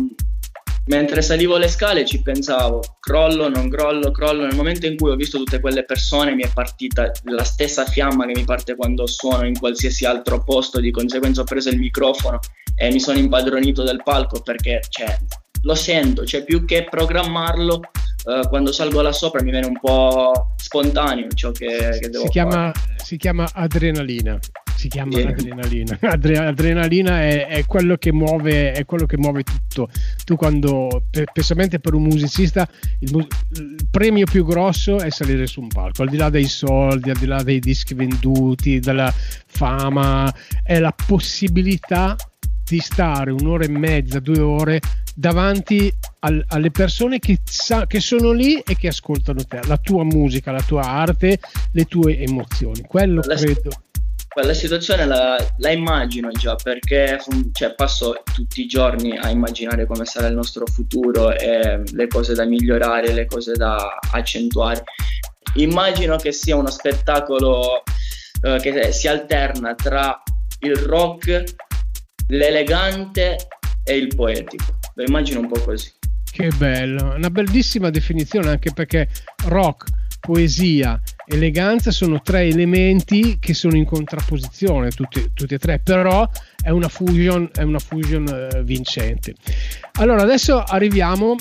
[0.88, 4.46] mentre salivo le scale ci pensavo crollo, non crollo, crollo.
[4.46, 8.26] Nel momento in cui ho visto tutte quelle persone mi è partita la stessa fiamma
[8.26, 10.80] che mi parte quando suono in qualsiasi altro posto.
[10.80, 12.40] Di conseguenza ho preso il microfono
[12.76, 15.18] e mi sono impadronito del palco perché cioè,
[15.64, 17.82] lo sento, cioè più che programmarlo
[18.26, 22.30] uh, quando salgo là sopra mi viene un po' spontaneo ciò che, che devo si
[22.30, 24.40] chiama, si chiama adrenalina.
[24.78, 25.30] Si chiama yeah.
[25.30, 25.98] adrenalina.
[26.08, 29.90] Adre- adrenalina è, è, quello che muove, è quello che muove tutto.
[30.24, 32.70] Tu quando, specialmente per un musicista,
[33.00, 36.46] il, mu- il premio più grosso è salire su un palco, al di là dei
[36.46, 42.16] soldi, al di là dei dischi venduti, della fama, è la possibilità
[42.64, 44.82] di stare un'ora e mezza, due ore
[45.16, 50.04] davanti al, alle persone che, sa, che, sono lì e che ascoltano te, la tua
[50.04, 51.40] musica, la tua arte,
[51.72, 52.82] le tue emozioni.
[52.82, 53.72] Quello credo.
[54.38, 57.20] Quella situazione la, la immagino già perché
[57.54, 62.36] cioè, passo tutti i giorni a immaginare come sarà il nostro futuro e le cose
[62.36, 64.84] da migliorare, le cose da accentuare.
[65.56, 67.82] Immagino che sia uno spettacolo
[68.44, 70.22] eh, che si alterna tra
[70.60, 71.56] il rock
[72.28, 73.38] l'elegante
[73.84, 74.78] e il poetico.
[74.94, 75.92] Lo immagino un po' così.
[76.32, 79.10] Che bello, una bellissima definizione anche perché
[79.46, 86.30] rock, poesia, eleganza sono tre elementi che sono in contrapposizione tutti, tutti e tre, però
[86.62, 89.36] è una fusion, è una fusion uh, vincente.
[90.00, 91.36] Allora adesso arriviamo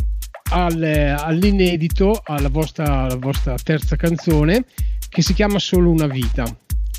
[0.50, 0.82] al,
[1.18, 4.64] all'inedito, alla vostra, alla vostra terza canzone
[5.08, 6.44] che si chiama Solo una vita.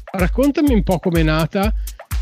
[0.10, 1.74] Raccontami un po' com'è nata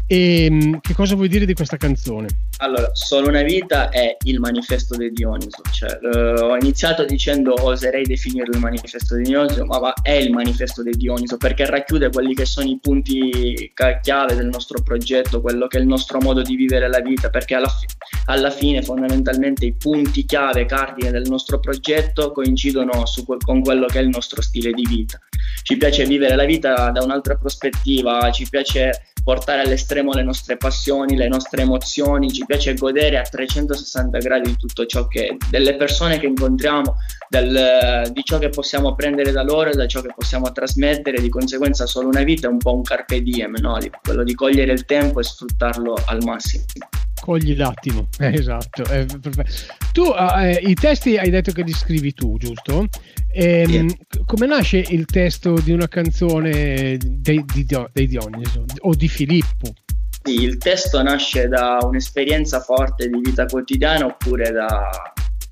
[0.08, 2.28] E mm, che cosa vuoi dire di questa canzone?
[2.58, 5.62] Allora, Solo una vita è il manifesto di Dioniso.
[5.70, 10.32] Cioè, eh, ho iniziato dicendo oserei definirlo il manifesto di Dioniso, ma, ma, è il
[10.32, 15.68] manifesto di Dioniso perché racchiude quelli che sono i punti chiave del nostro progetto, quello
[15.68, 17.88] che è il nostro modo di vivere la vita, perché alla, fi-
[18.26, 24.00] alla fine fondamentalmente i punti chiave, cardine del nostro progetto coincidono su, con quello che
[24.00, 25.20] è il nostro stile di vita.
[25.64, 31.18] Ci piace vivere la vita da un'altra prospettiva, ci piace portare all'estremo le nostre passioni,
[31.18, 36.20] le nostre emozioni, ci piace godere a 360 gradi di tutto ciò che delle persone
[36.20, 36.96] che incontriamo,
[37.30, 41.30] del, di ciò che possiamo prendere da loro e da ciò che possiamo trasmettere, di
[41.30, 43.78] conseguenza solo una vita è un po' un carpe diem, no?
[44.04, 46.64] quello di cogliere il tempo e sfruttarlo al massimo
[47.26, 48.84] cogli l'attimo, eh, esatto.
[48.86, 49.08] Eh,
[49.92, 50.04] tu
[50.38, 52.88] eh, i testi hai detto che li scrivi tu, giusto?
[53.32, 53.86] Eh, yeah.
[54.26, 59.74] Come nasce il testo di una canzone dei, di, dei Dioniso o di Filippo?
[60.26, 64.90] Il testo nasce da un'esperienza forte di vita quotidiana oppure da...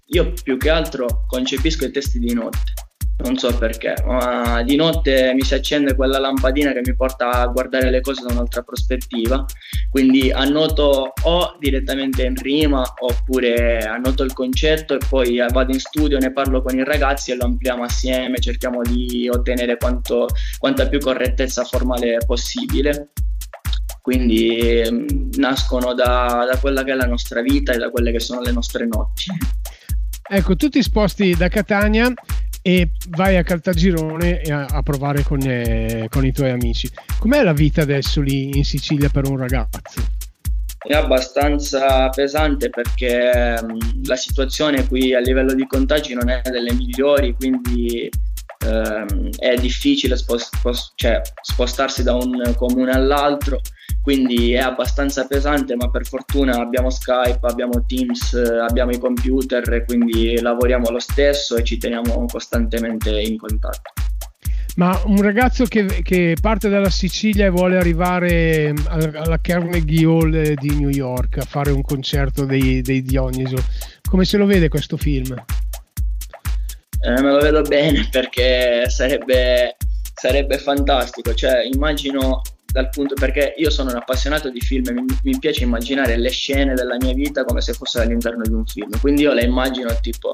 [0.07, 2.74] Io più che altro concepisco i testi di notte
[3.17, 7.47] non so perché, ma di notte mi si accende quella lampadina che mi porta a
[7.47, 9.45] guardare le cose da un'altra prospettiva,
[9.89, 16.17] quindi annoto o direttamente in rima oppure annoto il concetto e poi vado in studio,
[16.17, 20.99] ne parlo con i ragazzi e lo ampliamo assieme, cerchiamo di ottenere quanto, quanta più
[20.99, 23.11] correttezza formale possibile.
[24.04, 28.20] Quindi mm, nascono da, da quella che è la nostra vita e da quelle che
[28.20, 29.32] sono le nostre notti.
[30.30, 32.14] Ecco, tu ti sposti da Catania
[32.62, 36.89] e vai a Caltagirone a, a provare con, eh, con, i tuoi amici.
[37.18, 40.01] Com'è la vita adesso lì in Sicilia per un ragazzo?
[40.80, 46.74] È abbastanza pesante perché um, la situazione qui a livello di contagi non è delle
[46.74, 48.10] migliori, quindi
[48.66, 53.61] um, è difficile spost- spost- cioè, spostarsi da un comune all'altro
[54.01, 60.39] quindi è abbastanza pesante ma per fortuna abbiamo Skype, abbiamo Teams, abbiamo i computer quindi
[60.41, 63.93] lavoriamo lo stesso e ci teniamo costantemente in contatto.
[64.76, 70.76] Ma un ragazzo che, che parte dalla Sicilia e vuole arrivare alla Carnegie Hall di
[70.76, 73.57] New York a fare un concerto dei, dei Dioniso,
[74.09, 75.36] come se lo vede questo film?
[77.06, 79.76] Eh, me lo vedo bene perché sarebbe,
[80.14, 85.06] sarebbe fantastico, cioè immagino dal punto perché io sono un appassionato di film e mi,
[85.22, 88.89] mi, piace immaginare le scene della mia vita come se fosse all'interno di un film.
[88.99, 90.34] Quindi io le immagino tipo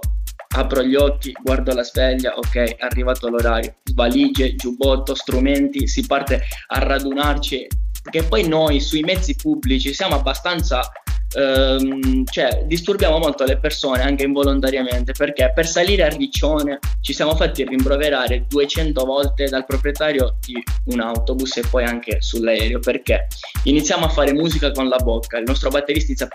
[0.55, 6.41] apro gli occhi, guardo la sveglia, ok, è arrivato l'orario, valigie, giubbotto, strumenti, si parte
[6.67, 7.67] a radunarci.
[8.01, 10.89] Perché poi noi sui mezzi pubblici siamo abbastanza
[11.35, 17.35] ehm, cioè, disturbiamo molto le persone anche involontariamente perché per salire a Riccione ci siamo
[17.35, 23.27] fatti rimproverare 200 volte dal proprietario di un autobus e poi anche sull'aereo perché
[23.63, 26.27] iniziamo a fare musica con la bocca, il nostro batterista inizia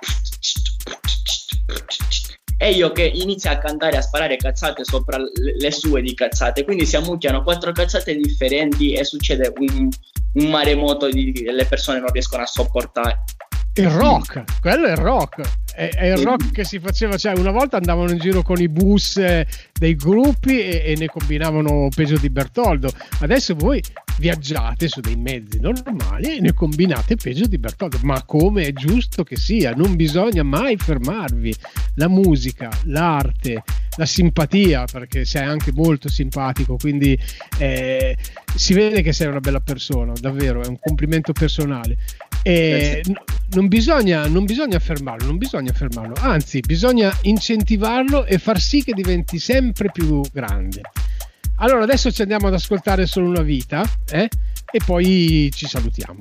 [2.57, 6.87] e io che inizia a cantare a sparare cazzate sopra le sue di cazzate quindi
[6.87, 9.89] si ammucchiano quattro cazzate differenti e succede un,
[10.35, 13.25] un maremoto di le persone non riescono a sopportare
[13.75, 15.43] il rock, quello è il rock.
[15.75, 18.69] È, è il rock che si faceva, cioè una volta andavano in giro con i
[18.69, 22.89] bus eh, dei gruppi e, e, ne combinavano peso di Bertoldo.
[23.21, 23.83] Adesso voi
[24.19, 27.99] viaggiate su dei mezzi normali e ne combinate peso di Bertoldo.
[28.03, 31.53] Ma come è giusto che sia, non bisogna mai fermarvi.
[31.97, 33.65] La musica, l'arte,
[33.97, 37.19] la simpatia, perché sei anche molto simpatico, quindi
[37.59, 38.17] eh,
[38.55, 41.97] si vede che sei una bella persona, davvero, è un complimento personale.
[42.45, 43.03] E
[43.53, 48.93] non, bisogna, non bisogna fermarlo, non bisogna fermarlo, anzi bisogna incentivarlo e far sì che
[48.93, 50.83] diventi sempre più grande.
[51.57, 54.29] Allora adesso ci andiamo ad ascoltare solo una vita eh?
[54.71, 56.21] e poi ci salutiamo.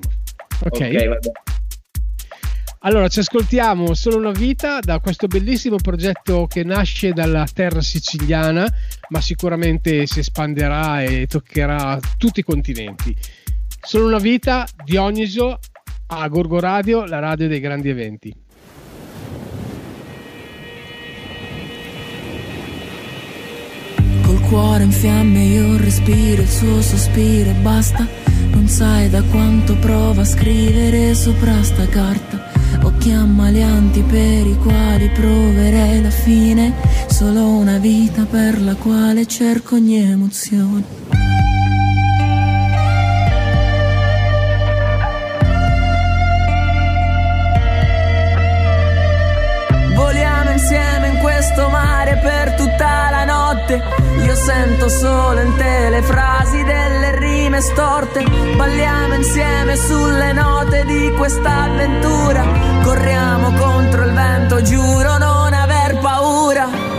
[0.60, 1.20] Ok, okay
[2.86, 8.70] allora ci ascoltiamo solo una vita da questo bellissimo progetto che nasce dalla terra siciliana,
[9.08, 13.16] ma sicuramente si espanderà e toccherà tutti i continenti.
[13.82, 15.60] Solo una vita, Dioniso
[16.18, 18.34] a Gorgo Radio, la radio dei grandi eventi.
[24.22, 28.08] Col cuore in fiamme io respiro il suo sospiro e basta.
[28.52, 32.52] Non sai da quanto prova a scrivere sopra sta carta.
[32.84, 36.74] Occhi ammalianti per i quali proverei la fine.
[37.08, 41.33] Solo una vita per la quale cerco ogni emozione.
[51.54, 53.82] Questo mare per tutta la notte.
[54.24, 58.24] Io sento solo in te le frasi delle rime storte.
[58.56, 62.44] Balliamo insieme sulle note di questa avventura.
[62.84, 66.92] Corriamo contro il vento, giuro non aver paura.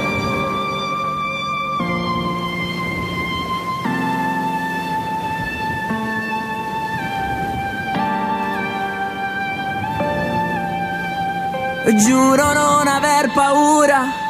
[11.97, 14.24] Giuro non aver paura.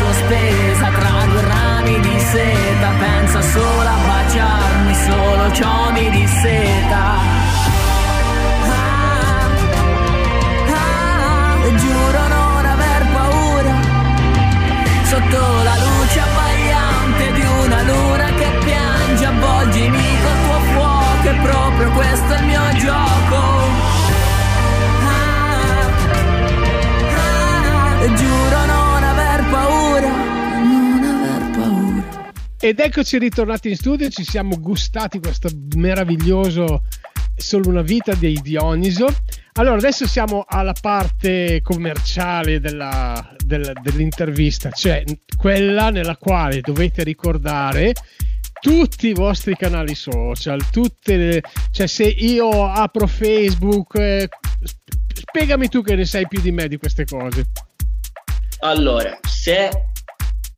[0.00, 2.88] sospesa tra due rami di seta.
[2.98, 7.02] Pensa solo a baciarmi solo ciò mi disseta.
[8.74, 9.48] Ah,
[10.78, 13.74] ah, giuro non aver paura.
[15.10, 21.90] Sotto la luce abbagliante di una luna che piange avvolgimi col tuo fuoco e proprio
[21.90, 23.40] questo è il mio gioco.
[25.12, 25.84] Ah,
[27.22, 29.79] ah, giuro non aver paura.
[32.62, 36.82] Ed eccoci ritornati in studio, ci siamo gustati questo meraviglioso
[37.34, 39.06] Solo una vita dei Dioniso.
[39.54, 45.02] Allora, adesso siamo alla parte commerciale della, della, dell'intervista, cioè
[45.38, 47.94] quella nella quale dovete ricordare
[48.60, 54.28] tutti i vostri canali social, tutte le, cioè se io apro Facebook, eh,
[55.14, 57.46] spiegami tu che ne sai più di me di queste cose.
[58.58, 59.70] Allora, se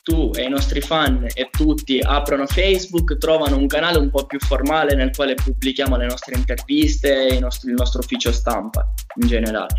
[0.03, 4.39] tu e i nostri fan e tutti aprono Facebook, trovano un canale un po' più
[4.41, 9.75] formale nel quale pubblichiamo le nostre interviste e il nostro, ufficio stampa in generale.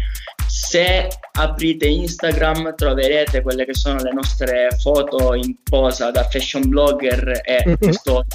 [0.47, 7.41] Se aprite Instagram troverete quelle che sono le nostre foto in posa da fashion blogger
[7.43, 7.91] e uh-huh.
[7.91, 8.28] storie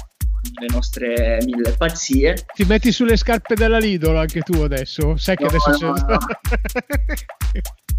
[0.59, 2.45] le nostre mille pazzie.
[2.53, 5.17] Ti metti sulle scarpe della Lidl anche tu adesso?
[5.17, 6.01] Sai che no, adesso no, c'è...
[6.01, 6.17] No.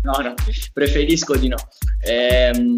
[0.03, 0.34] no, no,
[0.72, 1.57] preferisco di no.
[2.03, 2.74] Ehm,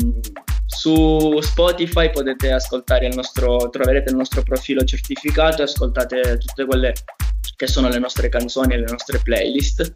[0.75, 6.93] su Spotify potete ascoltare il nostro, troverete il nostro profilo certificato e ascoltate tutte quelle
[7.57, 9.93] che sono le nostre canzoni e le nostre playlist.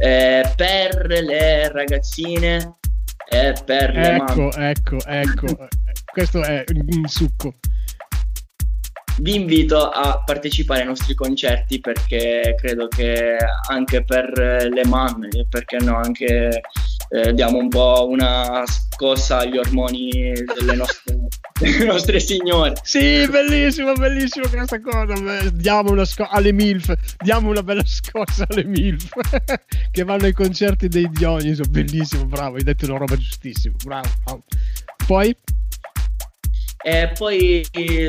[0.00, 2.76] Eh, per le ragazzine
[3.28, 4.70] e per le ecco, mamme.
[4.70, 5.68] Ecco, ecco, ecco.
[6.12, 7.54] Questo è un succo
[9.18, 13.36] vi invito a partecipare ai nostri concerti perché credo che
[13.68, 16.62] anche per le mamme perché no anche
[17.12, 21.18] eh, diamo un po' una scossa agli ormoni delle nostre,
[21.60, 22.72] delle nostre signore.
[22.82, 25.14] Sì, bellissimo, bellissimo questa cosa.
[25.50, 29.10] Diamo una scossa alle MILF, diamo una bella scossa alle MILF
[29.92, 31.64] che vanno ai concerti dei Dioniso.
[31.68, 33.74] Bellissimo, bravo, hai detto una roba giustissima.
[33.84, 34.08] Bravo.
[34.24, 34.44] bravo.
[35.06, 35.36] Poi
[36.82, 37.64] e poi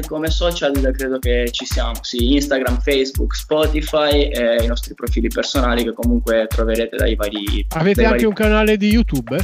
[0.07, 5.83] come social credo che ci siamo, sì, Instagram, Facebook, Spotify e i nostri profili personali
[5.83, 7.65] che comunque troverete dai vari...
[7.69, 8.25] Avete dai anche vari...
[8.25, 9.37] un canale di YouTube?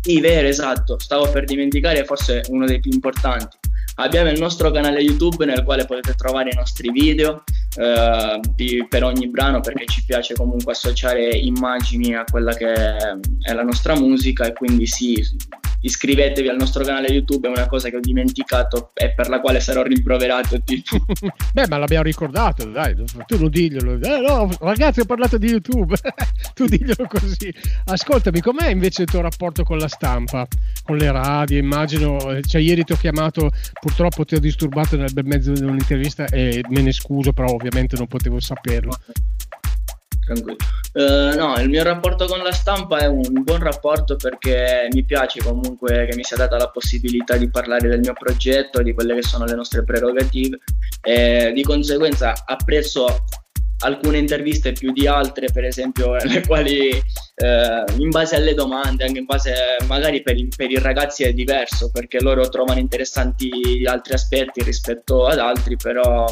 [0.00, 3.56] Sì, vero, esatto, stavo per dimenticare forse uno dei più importanti.
[3.98, 7.44] Abbiamo il nostro canale YouTube nel quale potete trovare i nostri video,
[7.76, 13.52] eh, di, per ogni brano perché ci piace comunque associare immagini a quella che è
[13.52, 15.24] la nostra musica e quindi sì,
[15.80, 19.60] iscrivetevi al nostro canale YouTube, è una cosa che ho dimenticato e per la quale
[19.60, 20.58] sarò rimproverato.
[21.52, 22.94] Beh, ma l'abbiamo ricordato, dai,
[23.26, 23.94] tu non diglielo.
[23.94, 25.96] Eh, no, ragazzi, ho parlato di YouTube,
[26.54, 27.52] tu diglielo così.
[27.84, 30.46] Ascoltami, com'è invece il tuo rapporto con la stampa,
[30.82, 31.58] con le radio?
[31.58, 33.50] Immagino, cioè ieri ti ho chiamato,
[33.80, 37.96] purtroppo ti ho disturbato nel bel mezzo di un'intervista e me ne scuso, però ovviamente
[37.96, 38.98] non potevo saperlo
[40.26, 40.56] tranquillo.
[40.92, 45.40] Uh, no, il mio rapporto con la stampa è un buon rapporto perché mi piace
[45.40, 49.22] comunque che mi sia data la possibilità di parlare del mio progetto, di quelle che
[49.22, 50.58] sono le nostre prerogative
[51.00, 53.24] e di conseguenza apprezzo
[53.80, 59.18] alcune interviste più di altre, per esempio, le quali eh, in base alle domande, anche
[59.18, 59.54] in base
[59.86, 65.38] magari per, per i ragazzi è diverso perché loro trovano interessanti altri aspetti rispetto ad
[65.38, 66.24] altri, però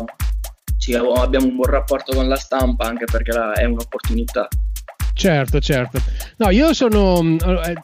[0.77, 4.49] sì, abbiamo un buon rapporto con la stampa anche perché è un'opportunità.
[5.15, 6.01] Certo, certo.
[6.37, 7.21] No, io sono...
[7.21, 7.75] Eh,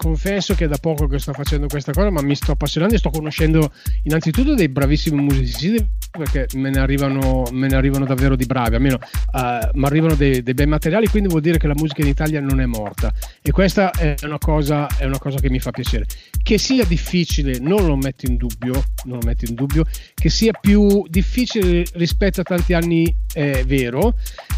[0.00, 2.98] confesso che è da poco che sto facendo questa cosa, ma mi sto appassionando e
[2.98, 3.70] sto conoscendo
[4.04, 8.96] innanzitutto dei bravissimi musicisti perché me ne arrivano, me ne arrivano davvero di bravi, almeno
[8.96, 12.40] uh, mi arrivano dei, dei bei materiali, quindi vuol dire che la musica in Italia
[12.40, 13.12] non è morta
[13.42, 16.06] e questa è una, cosa, è una cosa che mi fa piacere.
[16.42, 19.84] Che sia difficile, non lo metto in dubbio, non lo metto in dubbio,
[20.14, 24.16] che sia più difficile rispetto a tanti anni è vero,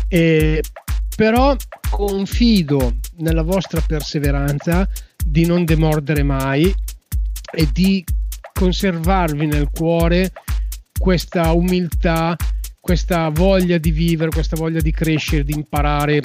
[0.08, 0.62] eh,
[1.14, 1.54] però
[1.90, 4.88] confido nella vostra perseveranza
[5.24, 6.72] di non demordere mai
[7.54, 8.02] e di
[8.52, 10.32] conservarvi nel cuore
[10.98, 12.36] questa umiltà,
[12.80, 16.22] questa voglia di vivere, questa voglia di crescere, di imparare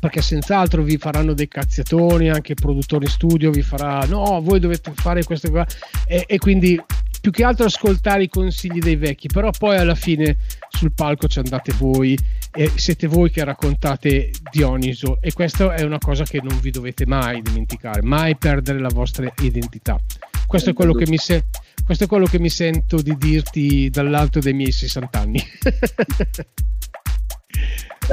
[0.00, 4.92] perché senz'altro vi faranno dei cazziatoni, anche il produttore studio vi farà no, voi dovete
[4.94, 5.66] fare questo qua
[6.06, 6.82] e, e quindi
[7.20, 10.38] più che altro ascoltare i consigli dei vecchi, però poi alla fine
[10.70, 12.18] sul palco ci andate voi
[12.52, 17.04] e siete voi che raccontate Dioniso e questa è una cosa che non vi dovete
[17.04, 20.00] mai dimenticare, mai perdere la vostra identità.
[20.46, 21.44] Questo è quello che mi, se-
[21.84, 25.44] questo è quello che mi sento di dirti dall'alto dei miei 60 anni.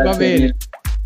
[0.04, 0.56] Va bene.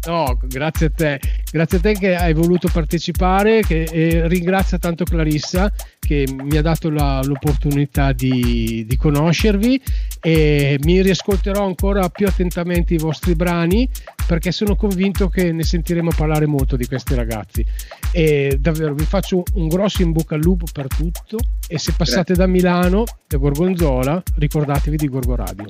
[0.07, 1.19] No, grazie a te,
[1.51, 6.63] grazie a te che hai voluto partecipare che, e ringrazio tanto Clarissa che mi ha
[6.63, 9.79] dato la, l'opportunità di, di, conoscervi
[10.19, 13.87] e mi riascolterò ancora più attentamente i vostri brani
[14.25, 17.63] perché sono convinto che ne sentiremo parlare molto di questi ragazzi
[18.11, 21.37] e davvero vi faccio un grosso in bocca al lupo per tutto
[21.67, 25.67] e se passate da Milano, da Gorgonzola, ricordatevi di Gorgo Radio.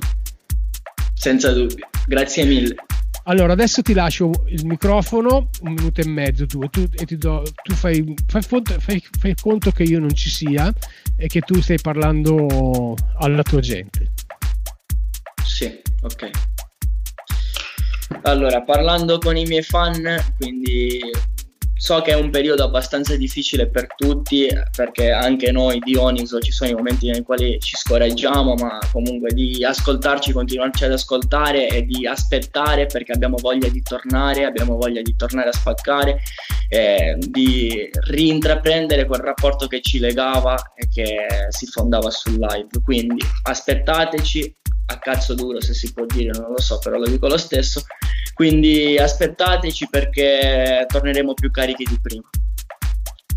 [1.12, 2.76] Senza dubbio, grazie mille.
[3.24, 7.42] Allora, adesso ti lascio il microfono un minuto e mezzo tu, tu e ti do,
[7.62, 10.72] tu fai, fai, fai, fai, conto che io non ci sia
[11.16, 14.10] e che tu stai parlando alla tua gente.
[15.44, 16.30] Sì, ok.
[18.22, 20.02] Allora, parlando con i miei fan,
[20.38, 21.00] quindi
[21.82, 26.52] So che è un periodo abbastanza difficile per tutti perché anche noi di Oniso ci
[26.52, 31.82] sono i momenti nei quali ci scoraggiamo, ma comunque di ascoltarci, continuarci ad ascoltare e
[31.82, 36.20] di aspettare perché abbiamo voglia di tornare, abbiamo voglia di tornare a spaccare,
[36.68, 42.80] eh, di rintraprendere quel rapporto che ci legava e che si fondava sul live.
[42.84, 44.56] Quindi aspettateci,
[44.86, 47.82] a cazzo duro se si può dire, non lo so, però lo dico lo stesso.
[48.34, 52.28] Quindi aspettateci perché torneremo più carichi di prima.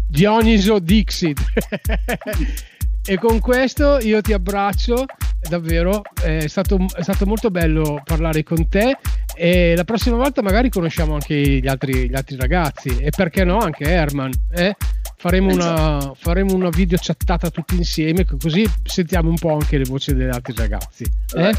[0.08, 1.40] Dioniso Dixit.
[3.08, 5.06] e con questo io ti abbraccio,
[5.50, 8.98] davvero, è stato, è stato, molto bello parlare con te
[9.36, 13.60] e la prossima volta magari conosciamo anche gli altri, gli altri ragazzi e perché no
[13.60, 14.32] anche Herman.
[14.52, 14.76] Eh?
[15.18, 20.14] Faremo, una, faremo una video chattata tutti insieme così sentiamo un po' anche le voci
[20.14, 21.04] degli altri ragazzi.
[21.36, 21.54] Eh?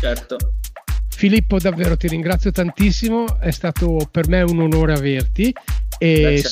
[0.00, 0.36] Certo.
[1.18, 5.52] Filippo, davvero ti ringrazio tantissimo, è stato per me un onore averti
[5.98, 6.44] e,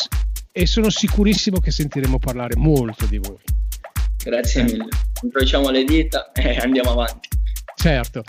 [0.50, 3.38] e sono sicurissimo che sentiremo parlare molto di voi.
[4.24, 4.88] Grazie mille,
[5.22, 7.28] incrociamo le dita e andiamo avanti.
[7.76, 8.24] Certo.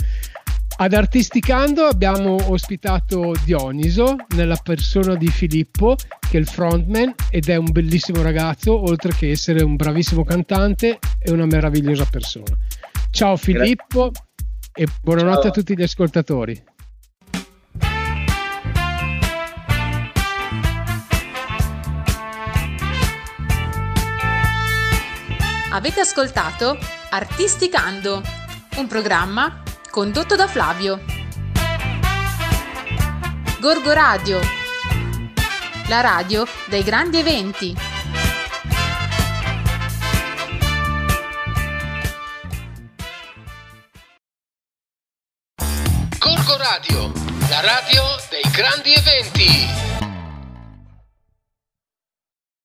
[0.76, 5.96] Ad Artisticando abbiamo ospitato Dioniso nella persona di Filippo,
[6.30, 11.00] che è il frontman ed è un bellissimo ragazzo, oltre che essere un bravissimo cantante
[11.18, 12.56] e una meravigliosa persona.
[13.10, 14.27] Ciao Filippo, Grazie
[14.78, 15.50] e buonanotte Ciao.
[15.50, 16.64] a tutti gli ascoltatori.
[25.72, 26.78] Avete ascoltato
[27.10, 28.22] Artisticando,
[28.78, 31.04] un programma condotto da Flavio.
[33.60, 34.40] Gorgo Radio,
[35.88, 37.97] la radio dei grandi eventi.
[46.28, 47.10] Gorgo Radio,
[47.48, 49.97] la radio dei grandi eventi.